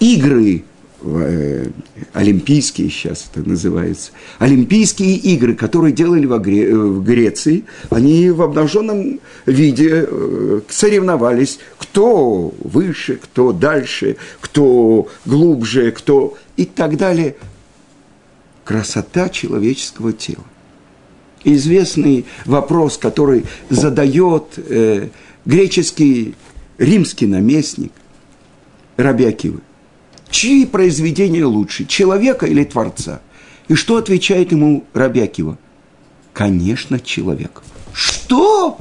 Игры 0.00 0.64
олимпийские 2.12 2.90
сейчас 2.90 3.28
это 3.32 3.48
называется, 3.48 4.12
олимпийские 4.38 5.16
игры, 5.16 5.54
которые 5.54 5.92
делали 5.92 6.26
в, 6.26 6.32
Гре- 6.40 6.68
э, 6.68 6.74
в 6.74 7.02
Греции, 7.02 7.64
они 7.90 8.30
в 8.30 8.42
обнаженном 8.42 9.20
виде 9.46 10.06
э, 10.06 10.60
соревновались, 10.68 11.58
кто 11.78 12.54
выше, 12.62 13.16
кто 13.16 13.52
дальше, 13.52 14.16
кто 14.40 15.08
глубже, 15.24 15.90
кто 15.92 16.36
и 16.56 16.64
так 16.64 16.96
далее. 16.96 17.36
Красота 18.64 19.28
человеческого 19.28 20.12
тела. 20.12 20.44
Известный 21.44 22.26
вопрос, 22.44 22.96
который 22.96 23.44
задает 23.68 24.44
э, 24.56 25.08
греческий 25.44 26.34
римский 26.78 27.26
наместник 27.26 27.92
Рабиакивы– 28.96 29.60
чьи 30.32 30.66
произведения 30.66 31.44
лучше, 31.44 31.84
человека 31.84 32.46
или 32.46 32.64
Творца? 32.64 33.20
И 33.68 33.74
что 33.74 33.96
отвечает 33.96 34.50
ему 34.50 34.84
Рабякива? 34.92 35.58
Конечно, 36.32 36.98
человек. 36.98 37.62
Что? 37.92 38.78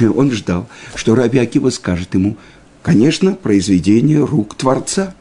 Он 0.00 0.30
ждал, 0.30 0.68
что 0.94 1.14
Рабиакива 1.14 1.70
скажет 1.70 2.14
ему, 2.14 2.36
конечно, 2.82 3.32
произведение 3.34 4.24
рук 4.24 4.54
Творца. 4.54 5.14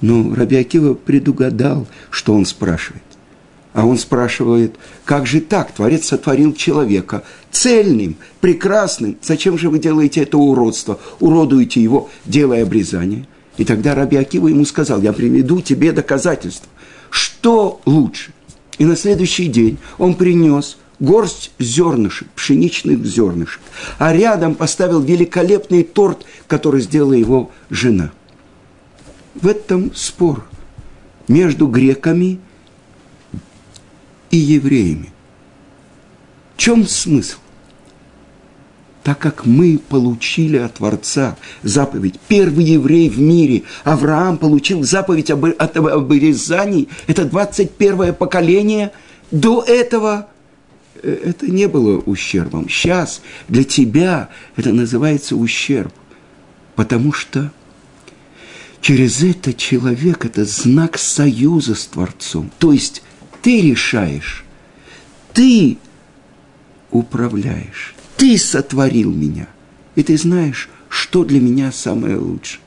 Но 0.00 0.34
Рабиакива 0.34 0.94
предугадал, 0.94 1.86
что 2.10 2.34
он 2.34 2.44
спрашивает. 2.44 3.02
А 3.72 3.86
он 3.86 3.98
спрашивает, 3.98 4.76
как 5.04 5.26
же 5.26 5.40
так? 5.40 5.72
Творец 5.72 6.06
сотворил 6.06 6.52
человека 6.52 7.22
цельным, 7.50 8.16
прекрасным. 8.40 9.16
Зачем 9.22 9.58
же 9.58 9.70
вы 9.70 9.78
делаете 9.78 10.22
это 10.22 10.38
уродство? 10.38 10.98
Уродуете 11.20 11.82
его, 11.82 12.10
делая 12.26 12.62
обрезание– 12.62 13.26
и 13.58 13.64
тогда 13.64 13.94
Раби 13.94 14.16
Акива 14.16 14.48
ему 14.48 14.64
сказал, 14.64 15.02
я 15.02 15.12
приведу 15.12 15.60
тебе 15.60 15.92
доказательства. 15.92 16.68
Что 17.10 17.80
лучше? 17.84 18.32
И 18.78 18.84
на 18.84 18.96
следующий 18.96 19.48
день 19.48 19.78
он 19.98 20.14
принес 20.14 20.78
горсть 21.00 21.50
зернышек, 21.58 22.28
пшеничных 22.30 23.04
зернышек, 23.04 23.60
а 23.98 24.12
рядом 24.12 24.54
поставил 24.54 25.00
великолепный 25.00 25.82
торт, 25.82 26.24
который 26.46 26.80
сделала 26.80 27.14
его 27.14 27.50
жена. 27.68 28.12
В 29.34 29.46
этом 29.48 29.94
спор 29.94 30.44
между 31.26 31.66
греками 31.66 32.38
и 34.30 34.36
евреями. 34.36 35.12
В 36.54 36.58
чем 36.60 36.86
смысл? 36.86 37.38
Так 39.02 39.18
как 39.18 39.46
мы 39.46 39.78
получили 39.78 40.56
от 40.56 40.74
Творца 40.74 41.36
заповедь. 41.62 42.18
Первый 42.28 42.64
еврей 42.64 43.08
в 43.08 43.18
мире, 43.18 43.62
Авраам, 43.84 44.38
получил 44.38 44.82
заповедь 44.82 45.30
об, 45.30 45.44
от 45.44 45.76
обрезании. 45.76 46.88
Это 47.06 47.24
21 47.24 48.14
поколение. 48.14 48.92
До 49.30 49.62
этого 49.62 50.28
э, 51.02 51.18
это 51.24 51.50
не 51.50 51.68
было 51.68 51.98
ущербом. 51.98 52.68
Сейчас 52.68 53.22
для 53.48 53.64
тебя 53.64 54.28
это 54.56 54.72
называется 54.72 55.36
ущерб. 55.36 55.92
Потому 56.74 57.12
что 57.12 57.50
через 58.80 59.22
это 59.22 59.52
человек– 59.52 60.24
это 60.26 60.44
знак 60.44 60.98
союза 60.98 61.74
с 61.74 61.86
Творцом. 61.86 62.50
То 62.58 62.72
есть 62.72 63.02
ты 63.42 63.60
решаешь, 63.60 64.44
ты 65.32 65.78
управляешь 66.90 67.94
ты 68.18 68.36
сотворил 68.36 69.12
меня, 69.12 69.46
и 69.94 70.02
ты 70.02 70.18
знаешь, 70.18 70.68
что 70.88 71.24
для 71.24 71.40
меня 71.40 71.72
самое 71.72 72.16
лучшее. 72.16 72.60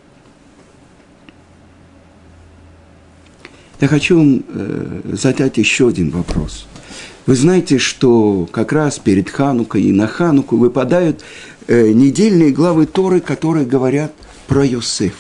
Я 3.82 3.88
хочу 3.88 4.18
вам 4.18 4.44
э, 4.48 5.02
задать 5.14 5.58
еще 5.58 5.90
один 5.90 6.10
вопрос. 6.12 6.68
Вы 7.26 7.36
знаете, 7.36 7.80
что 7.80 8.48
как 8.52 8.72
раз 8.72 8.98
перед 8.98 9.30
Ханукой 9.30 9.84
и 9.84 9.92
на 9.92 10.08
Хануку 10.08 10.56
выпадают 10.56 11.22
э, 11.68 11.92
недельные 11.92 12.52
главы 12.52 12.86
Торы, 12.86 13.20
которые 13.20 13.66
говорят 13.66 14.14
про 14.48 14.66
Йосеф. 14.66 15.16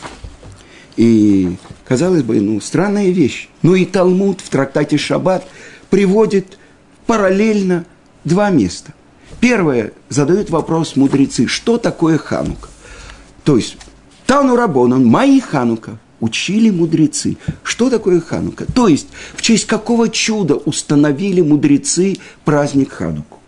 И, 0.95 1.55
казалось 1.85 2.23
бы, 2.23 2.39
ну, 2.39 2.61
странная 2.61 3.09
вещь. 3.09 3.49
Ну 3.63 3.75
и 3.75 3.85
Талмуд 3.85 4.41
в 4.41 4.49
трактате 4.49 4.97
Шаббат 4.97 5.45
приводит 5.89 6.57
параллельно 7.05 7.85
два 8.23 8.49
места. 8.49 8.93
Первое, 9.41 9.91
задают 10.07 10.51
вопрос 10.51 10.95
мудрецы, 10.95 11.47
что 11.47 11.79
такое 11.79 12.19
Ханука? 12.19 12.69
То 13.43 13.57
есть, 13.57 13.75
Тану 14.27 14.55
Рабонан, 14.55 15.03
мои 15.03 15.39
Ханука, 15.39 15.97
учили 16.19 16.69
мудрецы. 16.69 17.37
Что 17.63 17.89
такое 17.89 18.21
Ханука? 18.21 18.65
То 18.71 18.87
есть, 18.87 19.07
в 19.35 19.41
честь 19.41 19.65
какого 19.65 20.09
чуда 20.09 20.55
установили 20.55 21.41
мудрецы 21.41 22.17
праздник 22.45 22.91
Хануку? 22.93 23.39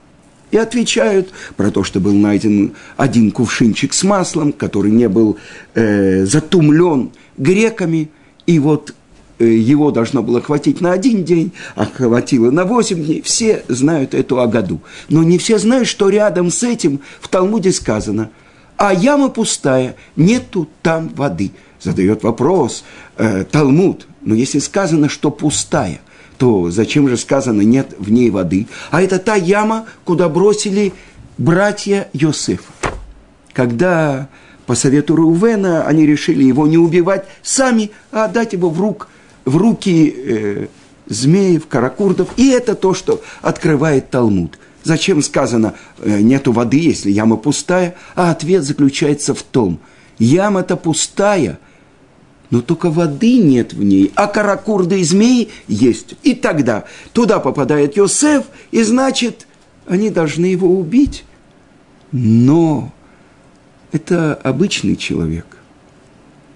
И 0.50 0.58
отвечают 0.58 1.32
про 1.58 1.70
то, 1.70 1.84
что 1.84 2.00
был 2.00 2.14
найден 2.14 2.74
один 2.98 3.32
кувшинчик 3.32 3.94
с 3.94 4.04
маслом, 4.04 4.52
который 4.52 4.92
не 4.92 5.08
был 5.08 5.38
э, 5.76 6.26
затумлен 6.26 7.12
греками, 7.38 8.10
и 8.48 8.58
вот 8.58 8.96
его 9.40 9.92
должно 9.92 10.22
было 10.24 10.42
хватить 10.42 10.82
на 10.82 10.92
один 10.92 11.24
день, 11.24 11.52
а 11.76 11.86
хватило 11.86 12.52
на 12.52 12.66
восемь 12.66 13.04
дней. 13.04 13.22
Все 13.22 13.64
знают 13.68 14.14
эту 14.14 14.40
Агаду. 14.40 14.80
Но 15.10 15.24
не 15.24 15.38
все 15.38 15.58
знают, 15.58 15.88
что 15.88 16.10
рядом 16.10 16.52
с 16.52 16.64
этим 16.64 17.02
в 17.20 17.28
Талмуде 17.28 17.72
сказано, 17.72 18.30
а 18.78 18.94
яма 18.94 19.30
пустая, 19.30 19.96
нету 20.16 20.68
там 20.82 21.10
воды. 21.10 21.52
Задает 21.82 22.24
вопрос 22.24 22.84
э, 23.18 23.44
Талмуд. 23.44 24.08
Но 24.22 24.36
если 24.36 24.60
сказано, 24.60 25.10
что 25.10 25.32
пустая, 25.32 26.00
то 26.38 26.72
зачем 26.72 27.08
же 27.08 27.18
сказано 27.18 27.62
нет 27.62 27.94
в 27.98 28.12
ней 28.12 28.30
воды? 28.30 28.68
А 28.92 29.02
это 29.02 29.20
та 29.20 29.36
яма, 29.36 29.86
куда 30.06 30.30
бросили 30.30 30.94
братья 31.38 32.08
Йосефа. 32.14 32.72
Когда 33.54 34.30
по 34.66 34.76
совету 34.76 35.16
Рувена 35.16 35.86
они 35.86 36.06
решили 36.06 36.44
его 36.44 36.68
не 36.68 36.78
убивать 36.78 37.26
сами, 37.42 37.92
а 38.12 38.26
отдать 38.26 38.54
его 38.54 38.70
в 38.70 38.80
рук 38.80 39.10
в 39.46 39.58
руки 39.58 40.14
э, 40.16 40.68
змеев, 41.08 41.68
каракурдов. 41.68 42.30
И 42.38 42.50
это 42.50 42.76
то, 42.76 42.94
что 42.94 43.22
открывает 43.42 44.10
Талмуд. 44.10 44.58
Зачем 44.84 45.22
сказано, 45.22 45.76
э, 46.00 46.20
нету 46.22 46.52
воды, 46.52 46.80
если 46.80 47.12
яма 47.12 47.38
пустая? 47.38 47.96
А 48.16 48.32
ответ 48.32 48.64
заключается 48.64 49.34
в 49.34 49.44
том, 49.44 49.80
яма-то 50.20 50.76
пустая, 50.76 51.60
но 52.50 52.62
только 52.62 52.92
воды 52.92 53.38
нет 53.38 53.74
в 53.74 53.84
ней, 53.84 54.12
а 54.16 54.28
каракурды 54.28 55.00
и 55.00 55.04
змеи 55.04 55.50
есть. 55.68 56.16
И 56.24 56.36
тогда 56.36 56.84
туда 57.14 57.40
попадает 57.40 57.98
Йосеф, 57.98 58.46
и 58.72 58.84
значит, 58.84 59.48
они 59.88 60.10
должны 60.10 60.46
его 60.46 60.68
убить. 60.68 61.24
Но 62.12 62.94
это 63.92 64.36
обычный 64.36 64.96
человек. 64.96 65.46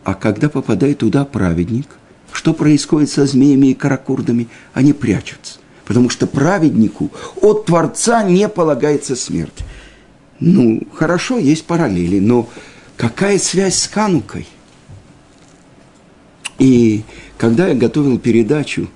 А 0.04 0.14
когда 0.14 0.50
попадает 0.50 1.00
туда 1.00 1.26
праведник– 1.26 1.88
что 2.38 2.54
происходит 2.54 3.10
со 3.10 3.26
змеями 3.26 3.70
и 3.70 3.74
каракурдами? 3.74 4.48
Они 4.76 4.94
прячутся. 4.94 5.58
Потому 5.86 6.12
что 6.12 6.28
праведнику 6.28 7.10
от 7.42 7.66
Творца 7.66 8.22
не 8.22 8.48
полагается 8.48 9.16
смерть. 9.16 9.64
Ну, 10.40 10.84
хорошо, 10.94 11.40
есть 11.40 11.66
параллели, 11.66 12.20
но 12.20 12.48
какая 12.96 13.40
связь 13.40 13.80
с 13.80 13.88
Ханукой? 13.88 14.48
И 16.60 17.02
когда 17.40 17.70
я 17.70 17.74
готовил 17.74 18.20
передачу, 18.20 18.88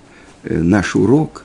э, 0.44 0.60
наш 0.62 0.96
урок, 0.96 1.44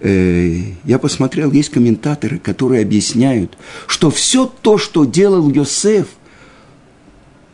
э, 0.00 0.58
я 0.84 0.98
посмотрел, 0.98 1.52
есть 1.52 1.70
комментаторы, 1.70 2.38
которые 2.38 2.82
объясняют, 2.82 3.56
что 3.86 4.10
все 4.10 4.44
то, 4.44 4.76
что 4.76 5.06
делал 5.06 5.48
Йосеф, 5.48 6.08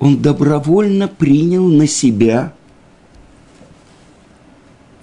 он 0.00 0.20
добровольно 0.20 1.06
принял 1.06 1.68
на 1.68 1.86
себя 1.86 2.52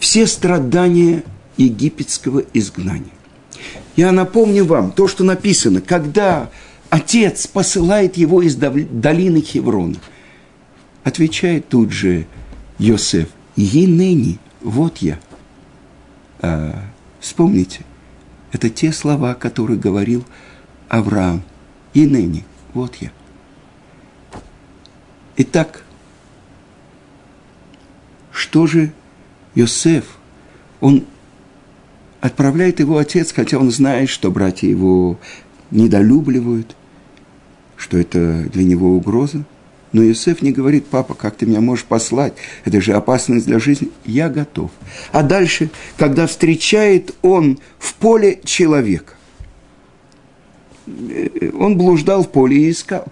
все 0.04 0.28
страдания 0.28 1.24
египетского 1.56 2.44
изгнания. 2.54 3.14
Я 3.96 4.12
напомню 4.12 4.66
вам 4.66 4.92
то, 4.92 5.08
что 5.08 5.24
написано, 5.24 5.80
когда 5.80 6.50
отец 6.90 7.48
посылает 7.48 8.18
его 8.18 8.42
из 8.42 8.58
долины 8.58 9.40
Хеврона. 9.40 9.96
Отвечает 11.06 11.70
тут 11.70 11.94
же 11.94 12.28
Йосеф, 12.80 13.30
«Енени, 13.56 14.40
вот 14.60 14.98
я». 14.98 15.22
А, 16.42 16.84
вспомните, 17.22 17.86
это 18.52 18.70
те 18.70 18.92
слова, 18.92 19.36
которые 19.36 19.80
говорил 19.80 20.26
Авраам. 20.90 21.44
И 21.94 22.06
ныне, 22.06 22.44
вот 22.74 22.98
я. 22.98 23.10
Итак, 25.38 25.86
что 28.34 28.68
же 28.68 28.92
Йосеф? 29.56 30.06
Он 30.82 31.06
отправляет 32.22 32.80
его 32.80 32.98
отец, 32.98 33.34
хотя 33.34 33.58
он 33.58 33.72
знает, 33.72 34.10
что 34.10 34.32
братья 34.32 34.68
его 34.68 35.20
недолюбливают, 35.72 36.76
что 37.76 37.98
это 37.98 38.44
для 38.52 38.64
него 38.64 38.96
угроза. 38.96 39.44
Но 39.92 40.04
Иосиф 40.04 40.42
не 40.42 40.52
говорит, 40.52 40.88
папа, 40.88 41.14
как 41.14 41.36
ты 41.36 41.46
меня 41.46 41.62
можешь 41.62 41.86
послать? 41.86 42.34
Это 42.66 42.82
же 42.82 42.94
опасность 42.94 43.46
для 43.46 43.60
жизни. 43.60 43.90
Я 44.06 44.28
готов. 44.28 44.72
А 45.12 45.22
дальше, 45.22 45.70
когда 45.98 46.26
встречает 46.26 47.14
он 47.22 47.60
в 47.78 47.94
поле 47.96 48.40
человека, 48.44 49.14
э, 50.88 51.52
он 51.60 51.78
блуждал 51.78 52.24
в 52.24 52.32
поле 52.32 52.58
и 52.58 52.72
искал. 52.72 53.06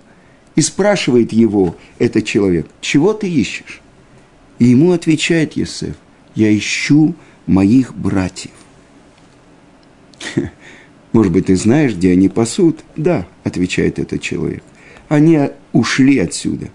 И 0.55 0.61
спрашивает 0.61 1.31
его 1.31 1.75
этот 1.99 2.25
человек, 2.25 2.67
чего 2.81 3.13
ты 3.13 3.29
ищешь? 3.29 3.81
И 4.57 4.65
ему 4.65 4.91
отвечает 4.91 5.53
Есеф, 5.53 5.95
я 6.35 6.55
ищу 6.55 7.15
моих 7.47 7.95
братьев. 7.95 8.51
Может 11.11 11.33
быть, 11.33 11.47
ты 11.47 11.55
знаешь, 11.55 11.93
где 11.93 12.11
они 12.11 12.29
пасут? 12.29 12.83
Да, 12.95 13.27
отвечает 13.43 13.99
этот 13.99 14.21
человек. 14.21 14.63
Они 15.09 15.49
ушли 15.73 16.19
отсюда. 16.19 16.69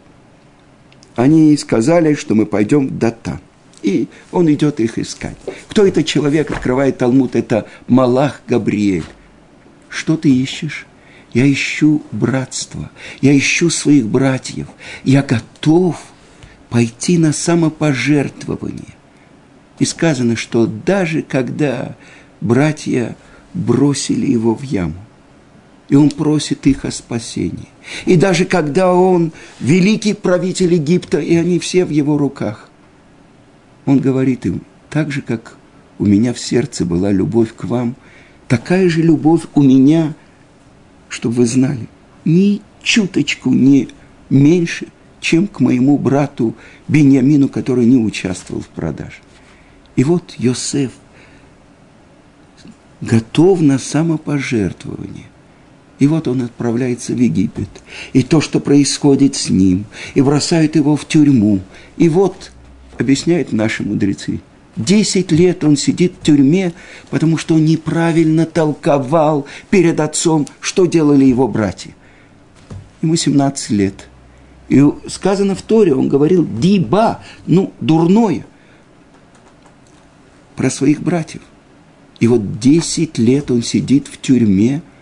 Они 1.15 1.57
сказали, 1.57 2.15
что 2.15 2.35
мы 2.35 2.45
пойдем 2.45 2.89
в 2.89 2.99
Датан. 2.99 3.41
И 3.83 4.09
он 4.33 4.53
идет 4.53 4.81
их 4.81 4.99
искать. 4.99 5.37
Кто 5.69 5.87
это 5.87 6.03
человек, 6.05 6.51
открывает 6.51 6.99
Талмуд, 6.99 7.37
это 7.37 7.67
Малах 7.87 8.43
Габриэль. 8.47 9.05
Что 9.89 10.17
ты 10.17 10.29
ищешь? 10.29 10.87
Я 11.33 11.51
ищу 11.51 12.03
братство, 12.13 12.91
я 13.21 13.37
ищу 13.37 13.69
своих 13.69 14.07
братьев. 14.07 14.69
Я 15.05 15.23
готов 15.23 16.03
пойти 16.71 17.19
на 17.19 17.33
самопожертвование. 17.33 18.96
И 19.79 19.85
сказано, 19.85 20.37
что 20.37 20.67
даже 20.67 21.23
когда 21.23 21.97
братья 22.41 23.17
бросили 23.55 24.27
его 24.27 24.55
в 24.55 24.63
яму, 24.63 24.95
и 25.89 25.95
он 25.95 26.11
просит 26.11 26.67
их 26.67 26.85
о 26.85 26.91
спасении. 26.91 27.69
И 28.07 28.17
даже 28.17 28.45
когда 28.45 28.93
он 28.93 29.33
великий 29.61 30.15
правитель 30.15 30.75
Египта, 30.75 31.19
и 31.19 31.37
они 31.37 31.59
все 31.59 31.85
в 31.85 31.91
его 31.91 32.19
руках, 32.19 32.69
он 33.85 34.01
говорит 34.01 34.47
им, 34.47 34.63
так 34.91 35.13
же, 35.13 35.23
как 35.23 35.57
у 35.99 36.05
меня 36.05 36.33
в 36.33 36.39
сердце 36.39 36.85
была 36.85 37.13
любовь 37.13 37.55
к 37.55 37.65
вам, 37.65 37.95
такая 38.49 38.89
же 38.89 39.03
любовь 39.03 39.43
у 39.55 39.63
меня, 39.63 40.15
чтобы 41.09 41.37
вы 41.37 41.47
знали, 41.47 41.89
ни 42.25 42.63
чуточку 42.83 43.51
не 43.51 43.89
меньше, 44.29 44.89
чем 45.21 45.47
к 45.47 45.61
моему 45.61 45.99
брату 45.99 46.55
Беньямину, 46.89 47.49
который 47.49 47.87
не 47.87 47.97
участвовал 47.97 48.63
в 48.63 48.69
продаже. 48.69 49.17
И 49.97 50.05
вот 50.05 50.35
Йосеф 50.39 50.93
готов 53.01 53.61
на 53.61 53.79
самопожертвование. 53.79 55.25
И 55.99 56.07
вот 56.07 56.29
он 56.29 56.43
отправляется 56.43 57.15
в 57.15 57.19
Египет. 57.19 57.69
И 58.13 58.23
то, 58.23 58.43
что 58.43 58.61
происходит 58.61 59.35
с 59.35 59.49
ним, 59.49 59.87
и 60.15 60.21
бросают 60.21 60.77
его 60.77 60.95
в 60.97 61.09
тюрьму. 61.09 61.61
И 61.97 62.11
вот, 62.11 62.53
объясняют 62.99 63.53
наши 63.53 63.83
мудрецы, 63.83 64.41
десять 64.77 65.33
лет 65.33 65.65
он 65.65 65.79
сидит 65.79 66.13
в 66.21 66.25
тюрьме, 66.25 66.75
потому 67.09 67.39
что 67.39 67.55
он 67.55 67.65
неправильно 67.65 68.45
толковал 68.45 69.47
перед 69.71 70.01
отцом, 70.01 70.47
что 70.61 70.85
делали 70.85 71.25
его 71.25 71.49
братья. 71.49 71.93
Ему 73.01 73.17
17 73.17 73.71
лет. 73.71 74.09
И 74.69 74.85
сказано 75.09 75.55
в 75.55 75.63
Торе, 75.63 75.95
он 75.95 76.09
говорил 76.09 76.47
«диба», 76.47 77.23
ну, 77.47 77.73
дурное, 77.81 78.45
про 80.57 80.71
своих 80.71 81.03
братьев. 81.03 81.43
И 82.19 82.27
вот 82.27 82.59
десять 82.59 83.19
лет 83.19 83.51
он 83.51 83.63
сидит 83.63 84.09
в 84.09 84.21
тюрьме– 84.21 84.83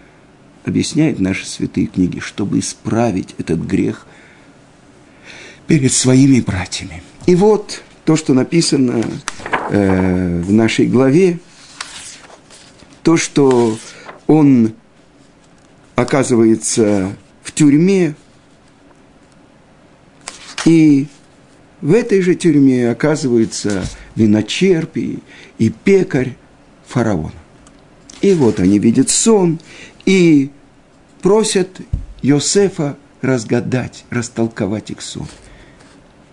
объясняет 0.65 1.21
наши 1.21 1.47
святые 1.47 1.87
книги, 1.87 2.19
чтобы 2.19 2.59
исправить 2.59 3.35
этот 3.39 3.61
грех 3.61 4.07
перед 5.67 5.93
своими 5.93 6.41
братьями. 6.41 7.03
И 7.27 7.35
вот 7.35 7.83
то, 8.05 8.17
что 8.17 8.35
написано 8.35 9.03
э, 9.71 10.43
в 10.43 10.53
нашей 10.53 10.87
главе, 10.87 11.39
то, 13.03 13.17
что 13.17 13.79
он 14.27 14.73
оказывается 15.95 17.15
в 17.43 17.53
тюрьме, 17.53 18.15
и 20.65 21.07
в 21.83 21.93
этой 21.93 22.23
же 22.23 22.35
тюрьме 22.35 22.91
оказывается 22.91 23.85
виночерпий 24.15 25.23
и 25.59 25.71
пекарь 25.71 26.37
фараона. 26.87 27.33
И 28.21 28.33
вот 28.35 28.61
они 28.61 28.79
видят 28.79 29.11
сон, 29.11 29.59
и 30.07 30.51
просят 31.23 31.81
Йосефа 32.23 32.97
разгадать, 33.21 34.05
растолковать 34.11 34.91
их 34.91 35.03
сон. 35.03 35.27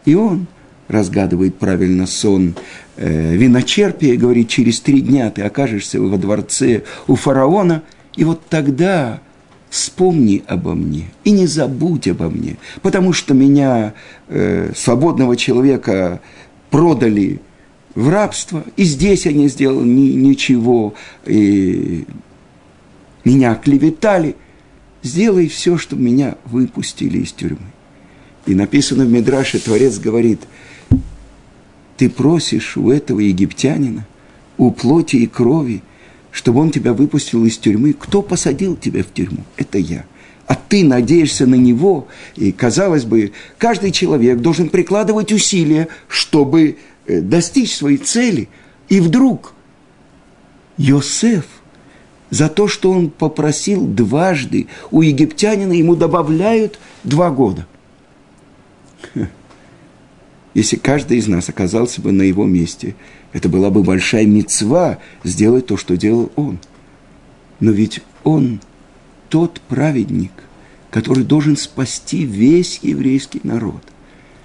И 0.06 0.16
он 0.16 0.48
разгадывает 0.88 1.56
правильно 1.56 2.06
сон 2.06 2.56
э, 2.98 3.36
виночерпия 3.36 4.18
говорит, 4.18 4.50
через 4.50 4.82
три 4.82 5.02
дня 5.02 5.32
ты 5.32 5.42
окажешься 5.42 6.02
во 6.02 6.18
дворце 6.18 6.84
у 7.08 7.16
фараона, 7.16 7.84
и 8.16 8.24
вот 8.24 8.46
тогда 8.50 9.22
вспомни 9.70 10.44
обо 10.48 10.76
мне 10.76 11.06
и 11.24 11.32
не 11.32 11.48
забудь 11.48 12.08
обо 12.08 12.30
мне, 12.30 12.58
потому 12.82 13.14
что 13.14 13.34
меня, 13.34 13.94
э, 14.28 14.74
свободного 14.76 15.38
человека, 15.38 16.20
продали 16.70 17.40
в 17.96 18.10
рабство, 18.10 18.64
и 18.78 18.84
здесь 18.84 19.26
я 19.26 19.34
не 19.34 19.48
сделал 19.48 19.82
ни, 19.82 20.12
ничего, 20.12 20.94
и 21.26 22.06
меня 23.24 23.56
клеветали– 23.56 24.36
сделай 25.04 25.48
все, 25.48 25.78
чтобы 25.78 26.04
меня 26.04 26.36
выпустили 26.46 27.20
из 27.20 27.32
тюрьмы. 27.32 27.60
И 28.46 28.56
написано 28.56 29.06
в 29.06 29.12
Мидраше, 29.12 29.60
Творец 29.60 30.00
говорит, 30.00 30.42
ты 31.98 32.10
просишь 32.10 32.78
у 32.78 32.90
этого 32.90 33.20
египтянина, 33.20 34.08
у 34.58 34.72
плоти 34.72 35.18
и 35.18 35.28
крови, 35.28 35.84
чтобы 36.32 36.62
он 36.62 36.72
тебя 36.72 36.94
выпустил 36.94 37.46
из 37.46 37.58
тюрьмы. 37.58 37.94
Кто 37.94 38.22
посадил 38.22 38.76
тебя 38.76 39.04
в 39.04 39.14
тюрьму? 39.14 39.44
Это 39.58 39.78
я. 39.78 40.06
А 40.48 40.56
ты 40.56 40.84
надеешься 40.84 41.46
на 41.46 41.56
него, 41.56 42.08
и, 42.36 42.52
казалось 42.52 43.06
бы, 43.06 43.32
каждый 43.58 43.92
человек 43.92 44.40
должен 44.40 44.70
прикладывать 44.70 45.32
усилия, 45.32 45.88
чтобы 46.08 46.78
достичь 47.08 47.76
своей 47.76 47.98
цели. 47.98 48.50
И 48.90 49.00
вдруг 49.00 49.54
Йосеф– 50.78 51.46
за 52.32 52.50
то, 52.50 52.68
что 52.68 52.92
он 52.92 53.12
попросил 53.12 53.86
дважды 53.86 54.68
у 54.90 55.04
египтянина, 55.04 55.74
ему 55.74 55.96
добавляют 55.96 56.80
два 57.04 57.30
года. 57.30 57.68
Если 60.56 60.78
каждый 60.78 61.18
из 61.18 61.28
нас 61.28 61.50
оказался 61.50 62.02
бы 62.02 62.12
на 62.12 62.24
его 62.24 62.46
месте, 62.46 62.96
это 63.34 63.48
была 63.48 63.70
бы 63.70 63.84
большая 63.84 64.26
мецва 64.26 64.98
сделать 65.24 65.68
то, 65.68 65.78
что 65.78 65.96
делал 65.96 66.32
он. 66.36 66.60
Но 67.60 67.72
ведь 67.72 68.02
он 68.24 68.60
тот 69.30 69.62
праведник, 69.62 70.32
который 70.90 71.24
должен 71.24 71.58
спасти 71.58 72.24
весь 72.24 72.80
еврейский 72.82 73.42
народ. 73.44 73.84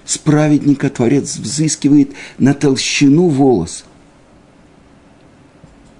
С 0.07 0.17
праведника 0.17 0.89
Творец 0.89 1.37
взыскивает 1.37 2.13
на 2.39 2.55
толщину 2.55 3.29
волоса 3.29 3.85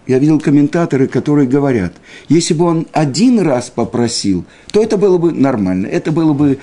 я 0.07 0.19
видел 0.19 0.41
комментаторы, 0.41 1.09
которые 1.09 1.49
говорят, 1.49 1.95
если 2.29 2.55
бы 2.55 2.65
он 2.65 2.87
один 2.93 3.41
раз 3.41 3.71
попросил, 3.71 4.45
то 4.71 4.83
это 4.83 4.97
было 4.97 5.19
бы 5.19 5.33
нормально, 5.33 5.87
это 5.87 6.13
было 6.13 6.33
бы 6.33 6.59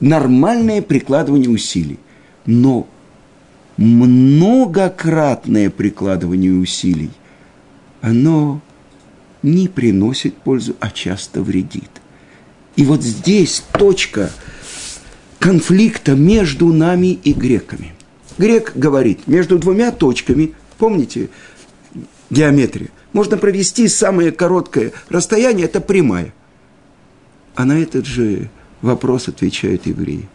нормальное 0.00 0.80
прикладывание 0.80 1.50
усилий. 1.50 1.98
Но 2.46 2.88
многократное 3.76 5.70
прикладывание 5.70 6.52
усилий, 6.52 7.10
оно 8.00 8.60
не 9.42 9.68
приносит 9.68 10.34
пользу, 10.36 10.74
а 10.80 10.90
часто 10.90 11.42
вредит. 11.42 11.90
И 12.76 12.84
вот 12.84 13.02
здесь 13.02 13.62
точка 13.72 14.30
конфликта 15.42 16.14
между 16.14 16.72
нами 16.72 17.18
и 17.24 17.32
греками. 17.32 17.92
Грек 18.38 18.72
говорит, 18.76 19.26
между 19.26 19.58
двумя 19.58 19.90
точками, 19.90 20.54
помните, 20.78 21.30
геометрия. 22.30 22.90
Можно 23.12 23.36
провести 23.36 23.88
самое 23.88 24.30
короткое 24.30 24.92
расстояние, 25.08 25.66
это 25.66 25.80
прямая. 25.80 26.32
А 27.56 27.64
на 27.64 27.76
этот 27.80 28.06
же 28.06 28.50
вопрос 28.82 29.26
отвечают 29.26 29.86
евреи. 29.86 30.28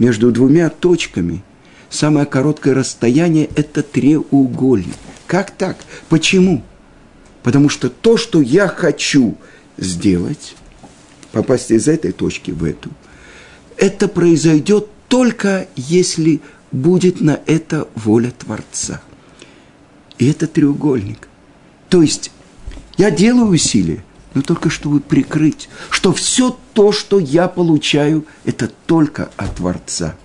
Между 0.00 0.32
двумя 0.32 0.68
точками 0.68 1.44
самое 1.88 2.26
короткое 2.26 2.74
расстояние– 2.74 3.48
это 3.54 3.84
треугольник. 3.84 4.96
как 5.28 5.52
так? 5.52 5.76
Почему? 6.08 6.64
Потому 7.44 7.68
что 7.68 7.88
то, 7.88 8.16
что 8.16 8.40
я 8.40 8.66
хочу 8.66 9.36
сделать, 9.76 10.56
попасть 11.30 11.70
из 11.70 11.86
этой 11.86 12.10
точки 12.10 12.50
в 12.50 12.64
эту, 12.64 12.90
это 13.76 14.08
произойдет 14.08 14.88
только 15.08 15.68
если 15.76 16.40
будет 16.72 17.20
на 17.20 17.40
это 17.46 17.88
воля 17.94 18.30
Творца. 18.30 19.00
И 20.18 20.28
это 20.28 20.46
треугольник. 20.46 21.28
То 21.88 22.02
есть 22.02 22.30
я 22.96 23.10
делаю 23.10 23.48
усилия, 23.48 24.04
но 24.34 24.42
только 24.42 24.70
чтобы 24.70 25.00
прикрыть, 25.00 25.68
что 25.90 26.12
все 26.12 26.56
то, 26.72 26.92
что 26.92 27.18
я 27.18 27.48
получаю, 27.48 28.26
это 28.44 28.70
только 28.86 29.30
от 29.36 29.56
Творца. 29.56 30.16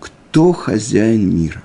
Кто 0.00 0.52
хозяин 0.52 1.34
мира? 1.34 1.62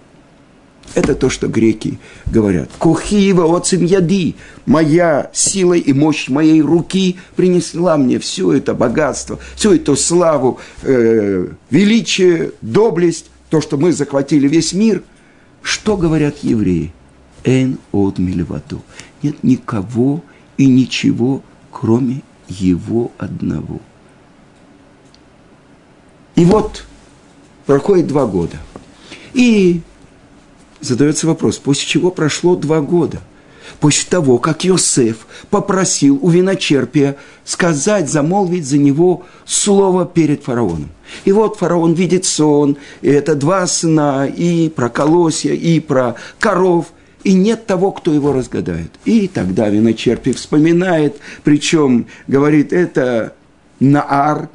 Это 0.95 1.15
то, 1.15 1.29
что 1.29 1.47
греки 1.47 1.99
говорят. 2.25 2.69
Кухиева 2.79 3.55
оцим 3.55 3.85
яди. 3.85 4.35
Моя 4.65 5.29
сила 5.33 5.73
и 5.73 5.93
мощь 5.93 6.29
моей 6.29 6.61
руки 6.61 7.17
принесла 7.35 7.97
мне 7.97 8.19
все 8.19 8.53
это 8.53 8.73
богатство, 8.73 9.39
всю 9.55 9.73
эту 9.73 9.95
славу, 9.95 10.59
э, 10.83 11.47
величие, 11.69 12.51
доблесть, 12.61 13.25
то, 13.49 13.61
что 13.61 13.77
мы 13.77 13.93
захватили 13.93 14.47
весь 14.47 14.73
мир. 14.73 15.03
Что 15.61 15.97
говорят 15.97 16.39
евреи? 16.41 16.91
Эн 17.43 17.77
от 17.91 18.19
мильваду. 18.19 18.81
Нет 19.21 19.43
никого 19.43 20.23
и 20.57 20.65
ничего, 20.67 21.41
кроме 21.71 22.21
его 22.47 23.11
одного. 23.17 23.79
И 26.35 26.45
вот 26.45 26.85
проходит 27.65 28.07
два 28.07 28.25
года. 28.25 28.57
И 29.33 29.81
задается 30.81 31.27
вопрос, 31.27 31.57
после 31.57 31.87
чего 31.87 32.11
прошло 32.11 32.55
два 32.55 32.81
года? 32.81 33.21
После 33.79 34.09
того, 34.09 34.39
как 34.39 34.63
Йосеф 34.63 35.27
попросил 35.49 36.17
у 36.21 36.29
виночерпия 36.29 37.17
сказать, 37.45 38.09
замолвить 38.09 38.65
за 38.65 38.77
него 38.77 39.23
слово 39.45 40.05
перед 40.05 40.43
фараоном. 40.43 40.89
И 41.25 41.31
вот 41.31 41.57
фараон 41.57 41.93
видит 41.93 42.25
сон, 42.25 42.77
и 43.01 43.09
это 43.09 43.35
два 43.35 43.65
сна, 43.67 44.27
и 44.27 44.69
про 44.69 44.89
колосья, 44.89 45.53
и 45.53 45.79
про 45.79 46.15
коров, 46.39 46.87
и 47.23 47.33
нет 47.33 47.65
того, 47.65 47.91
кто 47.91 48.13
его 48.13 48.33
разгадает. 48.33 48.91
И 49.05 49.27
тогда 49.27 49.69
виночерпий 49.69 50.33
вспоминает, 50.33 51.17
причем 51.43 52.07
говорит, 52.27 52.73
это 52.73 53.33
Наар, 53.79 54.49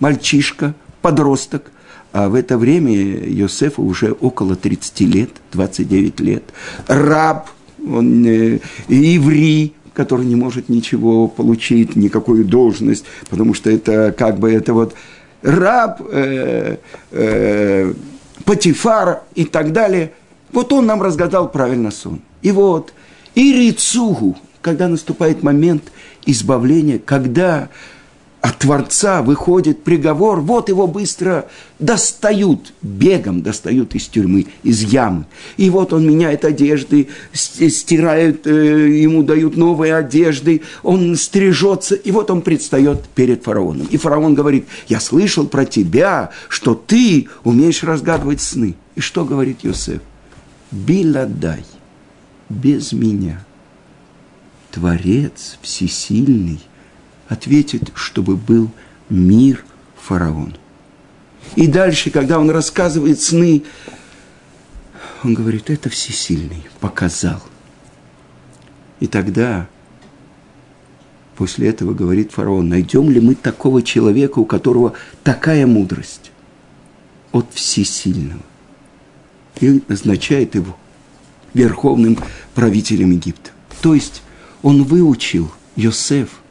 мальчишка, 0.00 0.74
подросток, 1.02 1.70
а 2.16 2.30
в 2.30 2.34
это 2.34 2.56
время 2.56 2.94
Йосефу 2.94 3.82
уже 3.82 4.12
около 4.12 4.56
30 4.56 5.00
лет, 5.00 5.30
29 5.52 6.20
лет. 6.20 6.44
Раб, 6.88 7.50
он 7.86 8.24
э, 8.24 8.60
еврей, 8.88 9.74
который 9.92 10.24
не 10.24 10.34
может 10.34 10.70
ничего 10.70 11.28
получить, 11.28 11.94
никакую 11.94 12.46
должность, 12.46 13.04
потому 13.28 13.52
что 13.52 13.68
это 13.68 14.14
как 14.16 14.38
бы 14.38 14.50
это 14.50 14.72
вот 14.72 14.94
раб, 15.42 16.00
э, 16.10 16.78
э, 17.10 17.92
Патифар 18.46 19.20
и 19.34 19.44
так 19.44 19.72
далее. 19.74 20.12
Вот 20.52 20.72
он 20.72 20.86
нам 20.86 21.02
разгадал 21.02 21.50
правильно 21.50 21.90
сон. 21.90 22.22
И 22.40 22.50
вот, 22.50 22.94
и 23.34 23.52
Рицугу, 23.52 24.38
когда 24.62 24.88
наступает 24.88 25.42
момент 25.42 25.92
избавления, 26.24 26.98
когда 26.98 27.68
от 28.46 28.58
Творца 28.58 29.22
выходит 29.22 29.82
приговор, 29.82 30.40
вот 30.40 30.68
его 30.68 30.86
быстро 30.86 31.48
достают, 31.80 32.72
бегом 32.80 33.42
достают 33.42 33.96
из 33.96 34.06
тюрьмы, 34.06 34.46
из 34.62 34.82
ямы. 34.82 35.26
И 35.56 35.68
вот 35.68 35.92
он 35.92 36.06
меняет 36.06 36.44
одежды, 36.44 37.08
стирает, 37.32 38.46
э, 38.46 38.88
ему 39.00 39.24
дают 39.24 39.56
новые 39.56 39.96
одежды, 39.96 40.62
он 40.84 41.16
стрижется, 41.16 41.96
и 41.96 42.12
вот 42.12 42.30
он 42.30 42.40
предстает 42.40 43.02
перед 43.16 43.42
фараоном. 43.42 43.88
И 43.90 43.96
фараон 43.96 44.36
говорит, 44.36 44.66
я 44.86 45.00
слышал 45.00 45.48
про 45.48 45.64
тебя, 45.64 46.30
что 46.48 46.76
ты 46.76 47.26
умеешь 47.42 47.82
разгадывать 47.82 48.40
сны. 48.40 48.76
И 48.94 49.00
что 49.00 49.24
говорит 49.24 49.64
Йосеф? 49.64 50.02
Биладай, 50.70 51.64
без 52.48 52.92
меня. 52.92 53.44
Творец 54.70 55.58
всесильный– 55.62 56.60
ответит, 57.28 57.92
чтобы 57.94 58.36
был 58.36 58.70
мир 59.08 59.64
фараону. 59.96 60.54
И 61.54 61.66
дальше, 61.66 62.10
когда 62.10 62.38
он 62.38 62.50
рассказывает 62.50 63.20
сны, 63.20 63.62
он 65.22 65.34
говорит, 65.34 65.70
это 65.70 65.88
всесильный, 65.88 66.66
показал. 66.80 67.42
И 69.00 69.06
тогда, 69.06 69.68
после 71.36 71.68
этого 71.68 71.94
говорит 71.94 72.32
фараон, 72.32 72.68
найдем 72.68 73.10
ли 73.10 73.20
мы 73.20 73.34
такого 73.34 73.82
человека, 73.82 74.38
у 74.38 74.44
которого 74.44 74.94
такая 75.22 75.66
мудрость 75.66 76.32
от 77.32 77.46
всесильного. 77.52 78.42
И 79.60 79.82
назначает 79.88 80.54
его 80.54 80.76
верховным 81.54 82.18
правителем 82.54 83.12
Египта. 83.12 83.50
То 83.80 83.94
есть 83.94 84.22
он 84.62 84.84
выучил 84.84 85.50
Йосеф– 85.76 86.28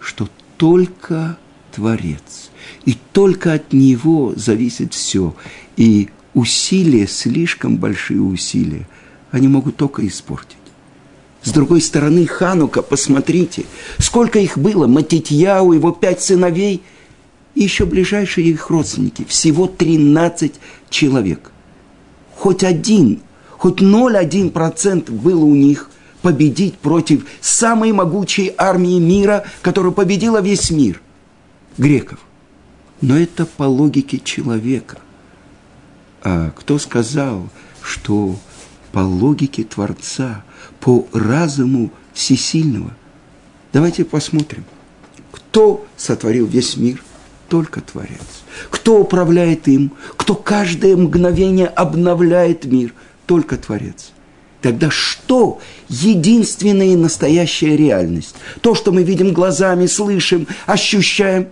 что 0.00 0.28
только 0.56 1.38
Творец, 1.72 2.50
и 2.84 2.96
только 3.12 3.52
от 3.52 3.72
Него 3.72 4.32
зависит 4.36 4.94
все. 4.94 5.34
И 5.76 6.08
усилия, 6.34 7.06
слишком 7.06 7.76
большие 7.76 8.20
усилия, 8.20 8.88
они 9.30 9.48
могут 9.48 9.76
только 9.76 10.06
испортить. 10.06 10.56
С 11.42 11.52
другой 11.52 11.80
стороны, 11.80 12.26
Ханука, 12.26 12.82
посмотрите, 12.82 13.64
сколько 13.98 14.38
их 14.38 14.58
было, 14.58 14.86
Матитьяу, 14.86 15.72
его 15.72 15.92
пять 15.92 16.22
сыновей, 16.22 16.82
и 17.54 17.62
еще 17.62 17.86
ближайшие 17.86 18.48
их 18.48 18.70
родственники, 18.70 19.24
всего 19.28 19.66
13 19.66 20.54
человек. 20.90 21.52
Хоть 22.36 22.64
один, 22.64 23.20
хоть 23.56 23.80
0,1% 23.80 25.10
было 25.10 25.44
у 25.44 25.54
них– 25.54 25.90
победить 26.28 26.76
против 26.76 27.26
самой 27.40 27.90
могучей 27.92 28.52
армии 28.58 28.98
мира, 28.98 29.44
которая 29.62 29.92
победила 29.92 30.42
весь 30.42 30.70
мир– 30.70 31.00
греков. 31.78 32.18
Но 33.00 33.16
это 33.16 33.46
по 33.46 33.62
логике 33.62 34.18
человека. 34.18 34.98
А 36.22 36.50
кто 36.50 36.78
сказал, 36.78 37.48
что 37.80 38.36
по 38.92 38.98
логике 38.98 39.64
Творца, 39.64 40.44
по 40.80 41.06
разуму 41.14 41.90
Всесильного? 42.12 42.90
Давайте 43.72 44.04
посмотрим. 44.04 44.64
Кто 45.32 45.86
сотворил 45.96 46.46
весь 46.46 46.76
мир? 46.76 47.02
Только 47.48 47.80
Творец. 47.80 48.44
Кто 48.68 49.00
управляет 49.00 49.66
им? 49.66 49.92
Кто 50.18 50.34
каждое 50.34 50.94
мгновение 50.94 51.68
обновляет 51.68 52.66
мир? 52.66 52.92
Только 53.24 53.56
Творец. 53.56 54.12
Тогда 54.60 54.90
что 54.90 55.60
единственная 55.88 56.96
настоящая 56.96 57.76
реальность? 57.76 58.34
То, 58.60 58.74
что 58.74 58.90
мы 58.90 59.04
видим 59.04 59.32
глазами, 59.32 59.86
слышим, 59.86 60.46
ощущаем. 60.66 61.48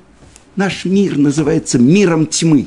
Наш 0.56 0.84
мир 0.84 1.16
называется 1.16 1.78
миром 1.78 2.26
тьмы. 2.26 2.66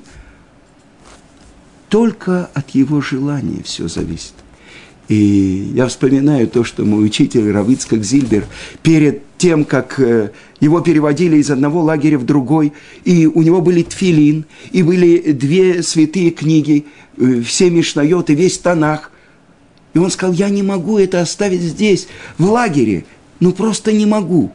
Только 1.89 2.49
от 2.53 2.69
его 2.69 3.01
желания 3.01 3.63
все 3.63 3.87
зависит. 3.87 4.33
И 5.09 5.71
я 5.73 5.87
вспоминаю 5.87 6.47
то, 6.47 6.63
что 6.63 6.85
мой 6.85 7.03
учитель 7.03 7.51
Равицкак 7.51 8.03
Зильбер 8.03 8.45
перед 8.83 9.23
тем, 9.39 9.65
как 9.65 9.99
э, 9.99 10.29
его 10.59 10.81
переводили 10.81 11.37
из 11.37 11.49
одного 11.49 11.81
лагеря 11.81 12.19
в 12.19 12.25
другой, 12.25 12.73
и 13.05 13.25
у 13.25 13.41
него 13.41 13.59
были 13.59 13.81
тфилин, 13.81 14.45
и 14.71 14.83
были 14.83 15.31
две 15.31 15.81
святые 15.81 16.29
книги, 16.29 16.85
э, 17.17 17.41
все 17.41 17.71
Мишнайот 17.71 18.29
весь 18.29 18.59
Танах– 18.59 19.11
и 19.93 19.97
он 19.97 20.11
сказал, 20.11 20.33
я 20.33 20.49
не 20.49 20.63
могу 20.63 20.99
это 20.99 21.21
оставить 21.21 21.61
здесь, 21.61 22.07
в 22.37 22.45
лагере. 22.45 23.05
Ну, 23.39 23.51
просто 23.53 23.91
не 23.91 24.05
могу. 24.05 24.51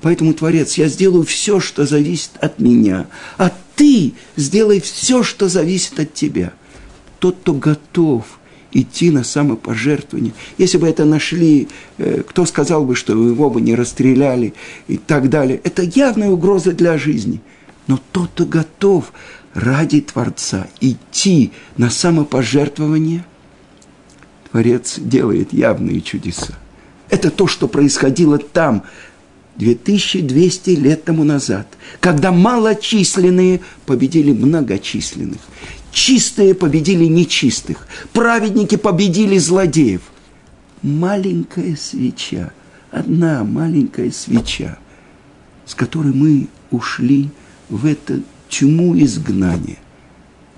Поэтому, 0.00 0.34
Творец, 0.34 0.74
я 0.74 0.88
сделаю 0.88 1.24
все, 1.24 1.60
что 1.60 1.86
зависит 1.86 2.30
от 2.40 2.58
меня. 2.58 3.06
А 3.38 3.52
ты 3.76 4.14
сделай 4.36 4.80
все, 4.80 5.22
что 5.22 5.48
зависит 5.48 5.98
от 6.00 6.14
тебя. 6.14 6.52
Тот, 7.18 7.36
кто 7.42 7.52
готов 7.52 8.24
идти 8.72 9.10
на 9.10 9.22
самопожертвование. 9.22 10.32
Если 10.56 10.78
бы 10.78 10.88
это 10.88 11.04
нашли, 11.04 11.68
э, 11.98 12.22
кто 12.26 12.46
сказал 12.46 12.86
бы, 12.86 12.96
что 12.96 13.12
его 13.12 13.50
бы 13.50 13.60
не 13.60 13.74
расстреляли 13.74 14.54
и 14.88 14.96
так 14.96 15.28
далее. 15.28 15.60
Это 15.62 15.82
явная 15.82 16.30
угроза 16.30 16.72
для 16.72 16.96
жизни. 16.96 17.42
Но 17.86 18.00
тот, 18.12 18.30
кто 18.30 18.46
готов 18.46 19.12
ради 19.52 20.00
Творца 20.00 20.68
идти 20.80 21.52
на 21.76 21.90
самопожертвование– 21.90 23.26
Творец 24.52 24.98
делает 24.98 25.54
явные 25.54 26.02
чудеса. 26.02 26.58
Это 27.08 27.30
то, 27.30 27.46
что 27.46 27.68
происходило 27.68 28.36
там, 28.36 28.84
2200 29.56 30.70
лет 30.70 31.04
тому 31.04 31.24
назад, 31.24 31.66
когда 32.00 32.32
малочисленные 32.32 33.60
победили 33.86 34.32
многочисленных. 34.32 35.40
Чистые 35.90 36.54
победили 36.54 37.06
нечистых. 37.06 37.86
Праведники 38.12 38.76
победили 38.76 39.38
злодеев. 39.38 40.02
Маленькая 40.82 41.76
свеча, 41.76 42.52
одна 42.90 43.44
маленькая 43.44 44.10
свеча, 44.10 44.78
с 45.64 45.74
которой 45.74 46.12
мы 46.12 46.48
ушли 46.70 47.30
в 47.70 47.86
это 47.86 48.20
тьму 48.50 48.98
изгнания. 48.98 49.78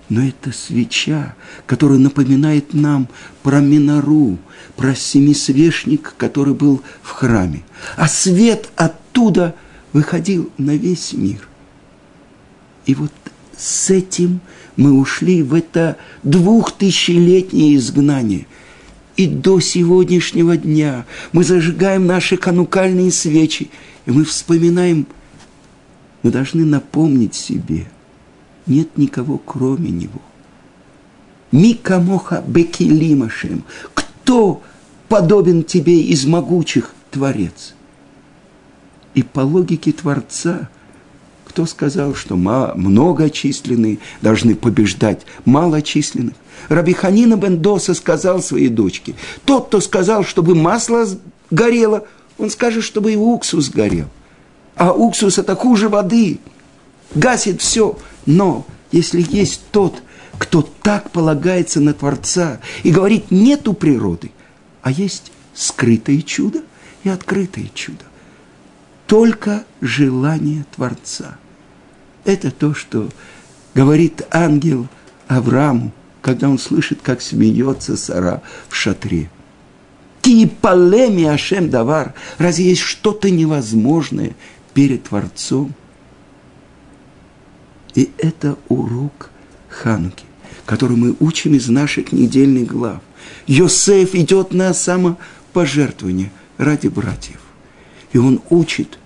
Но 0.08 0.22
это 0.22 0.52
свеча, 0.52 1.34
которая 1.66 1.98
напоминает 1.98 2.74
нам 2.74 3.08
про 3.42 3.60
минору, 3.60 4.38
про 4.76 4.94
семисвешник, 4.94 6.14
который 6.18 6.54
был 6.54 6.82
в 7.02 7.10
храме. 7.10 7.64
А 7.96 8.06
свет 8.06 8.68
оттуда 8.76 9.54
выходил 9.92 10.50
на 10.58 10.76
весь 10.76 11.14
мир. 11.14 11.48
И 12.84 12.94
вот 12.94 13.12
с 13.56 13.90
этим 13.90 14.40
мы 14.76 14.92
ушли 14.92 15.42
в 15.42 15.54
это 15.54 15.96
двухтысячелетнее 16.22 17.76
изгнание. 17.76 18.46
И 19.16 19.26
до 19.26 19.60
сегодняшнего 19.60 20.56
дня 20.56 21.06
мы 21.32 21.44
зажигаем 21.44 22.06
наши 22.06 22.36
канукальные 22.36 23.12
свечи, 23.12 23.70
и 24.06 24.10
мы 24.10 24.24
вспоминаем, 24.24 25.06
мы 26.22 26.30
должны 26.30 26.64
напомнить 26.64 27.34
себе, 27.34 27.86
нет 28.66 28.96
никого 28.96 29.38
кроме 29.38 29.90
Него. 29.90 30.20
Микамоха 31.52 32.42
бекилимашем. 32.46 33.64
Кто 33.94 34.62
подобен 35.08 35.62
тебе 35.62 36.00
из 36.00 36.26
могучих, 36.26 36.92
Творец? 37.10 37.74
И 39.14 39.22
по 39.22 39.40
логике 39.40 39.92
Творца– 39.92 40.68
кто 41.54 41.66
сказал, 41.66 42.16
что 42.16 42.34
многочисленные 42.34 44.00
должны 44.20 44.56
побеждать 44.56 45.20
малочисленных? 45.44 46.34
Рабиханина 46.68 47.36
Бендоса 47.36 47.94
сказал 47.94 48.42
своей 48.42 48.66
дочке, 48.66 49.14
тот, 49.44 49.68
кто 49.68 49.80
сказал, 49.80 50.24
чтобы 50.24 50.56
масло 50.56 51.06
горело, 51.52 52.08
он 52.38 52.50
скажет, 52.50 52.82
чтобы 52.82 53.12
и 53.12 53.16
уксус 53.16 53.70
горел. 53.70 54.06
А 54.74 54.92
уксус 54.92 55.38
это 55.38 55.54
хуже 55.54 55.88
воды, 55.88 56.40
гасит 57.14 57.60
все. 57.60 57.96
Но 58.26 58.66
если 58.92 59.24
есть 59.28 59.62
тот, 59.70 60.02
кто 60.38 60.62
так 60.62 61.10
полагается 61.10 61.80
на 61.80 61.94
Творца 61.94 62.60
и 62.82 62.90
говорит, 62.90 63.30
нету 63.30 63.72
природы, 63.72 64.30
а 64.82 64.90
есть 64.90 65.32
скрытое 65.54 66.22
чудо 66.22 66.62
и 67.02 67.08
открытое 67.08 67.70
чудо. 67.74 68.04
Только 69.06 69.64
желание 69.80 70.64
Творца– 70.74 71.38
это 72.24 72.50
то, 72.50 72.74
что 72.74 73.08
говорит 73.74 74.22
ангел 74.30 74.88
Аврааму, 75.28 75.92
когда 76.22 76.48
он 76.48 76.58
слышит, 76.58 77.00
как 77.02 77.20
смеется 77.20 77.96
Сара 77.96 78.42
в 78.68 78.74
шатре. 78.74 79.30
Кипалеми 80.22 81.24
Ашем 81.24 81.68
Давар. 81.68 82.14
Разве 82.38 82.70
есть 82.70 82.80
что-то 82.80 83.30
невозможное 83.30 84.34
перед 84.72 85.04
Творцом? 85.04 85.74
И 87.94 88.10
это 88.18 88.58
урок 88.68 89.30
Хануки, 89.68 90.24
который 90.66 90.96
мы 90.96 91.16
учим 91.20 91.54
из 91.54 91.68
наших 91.68 92.12
недельных 92.12 92.68
глав. 92.68 93.00
Йосеф 93.46 94.14
идет 94.14 94.52
на 94.52 94.74
самопожертвование 94.74 96.30
ради 96.58 96.88
братьев. 96.88 97.40
И 98.12 98.18
он 98.18 98.40
учит 98.50 98.98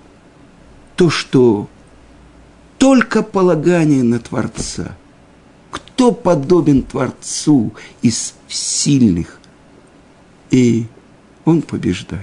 то, 0.96 1.11
что 1.11 1.68
только 2.79 3.22
полагание 3.22 4.03
на 4.03 4.18
Творца. 4.18 4.96
Кто 5.70 6.12
подобен 6.12 6.83
Творцу 6.83 7.74
из 8.03 8.35
сильных? 8.48 9.40
И 10.51 10.87
он 11.44 11.62
побеждает. 11.62 12.22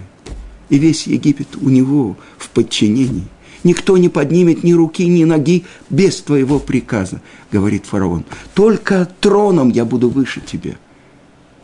И 0.69 0.77
весь 0.77 1.07
Египет 1.07 1.55
у 1.57 1.69
него 1.69 2.17
в 2.37 2.49
подчинении. 2.49 3.27
Никто 3.65 3.97
не 3.97 4.09
поднимет 4.09 4.63
ни 4.63 4.73
руки, 4.73 5.07
ни 5.07 5.23
ноги 5.23 5.65
без 5.89 6.21
твоего 6.21 6.59
приказа, 6.59 7.19
говорит 7.51 7.87
фараон. 7.87 8.23
Только 8.53 9.09
троном 9.19 9.71
я 9.71 9.85
буду 9.85 10.07
выше 10.07 10.39
тебя. 10.39 10.75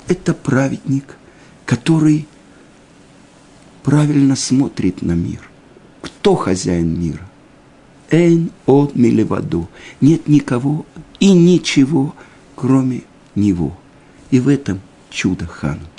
Это 0.08 0.34
праведник, 0.34 1.16
который 1.64 2.28
правильно 3.84 4.36
смотрит 4.36 5.04
на 5.04 5.12
мир. 5.12 5.48
Кто 6.02 6.34
хозяин 6.34 7.00
мира? 7.00 7.30
Эйн 8.10 8.50
от 8.66 8.96
милеваду. 8.96 9.70
Нет 10.02 10.28
никого 10.28 10.88
и 11.20 11.32
ничего, 11.32 12.16
кроме 12.56 13.04
него. 13.36 13.78
И 14.32 14.40
в 14.40 14.48
этом 14.48 14.82
чудо 15.12 15.46
Хануки. 15.46 15.90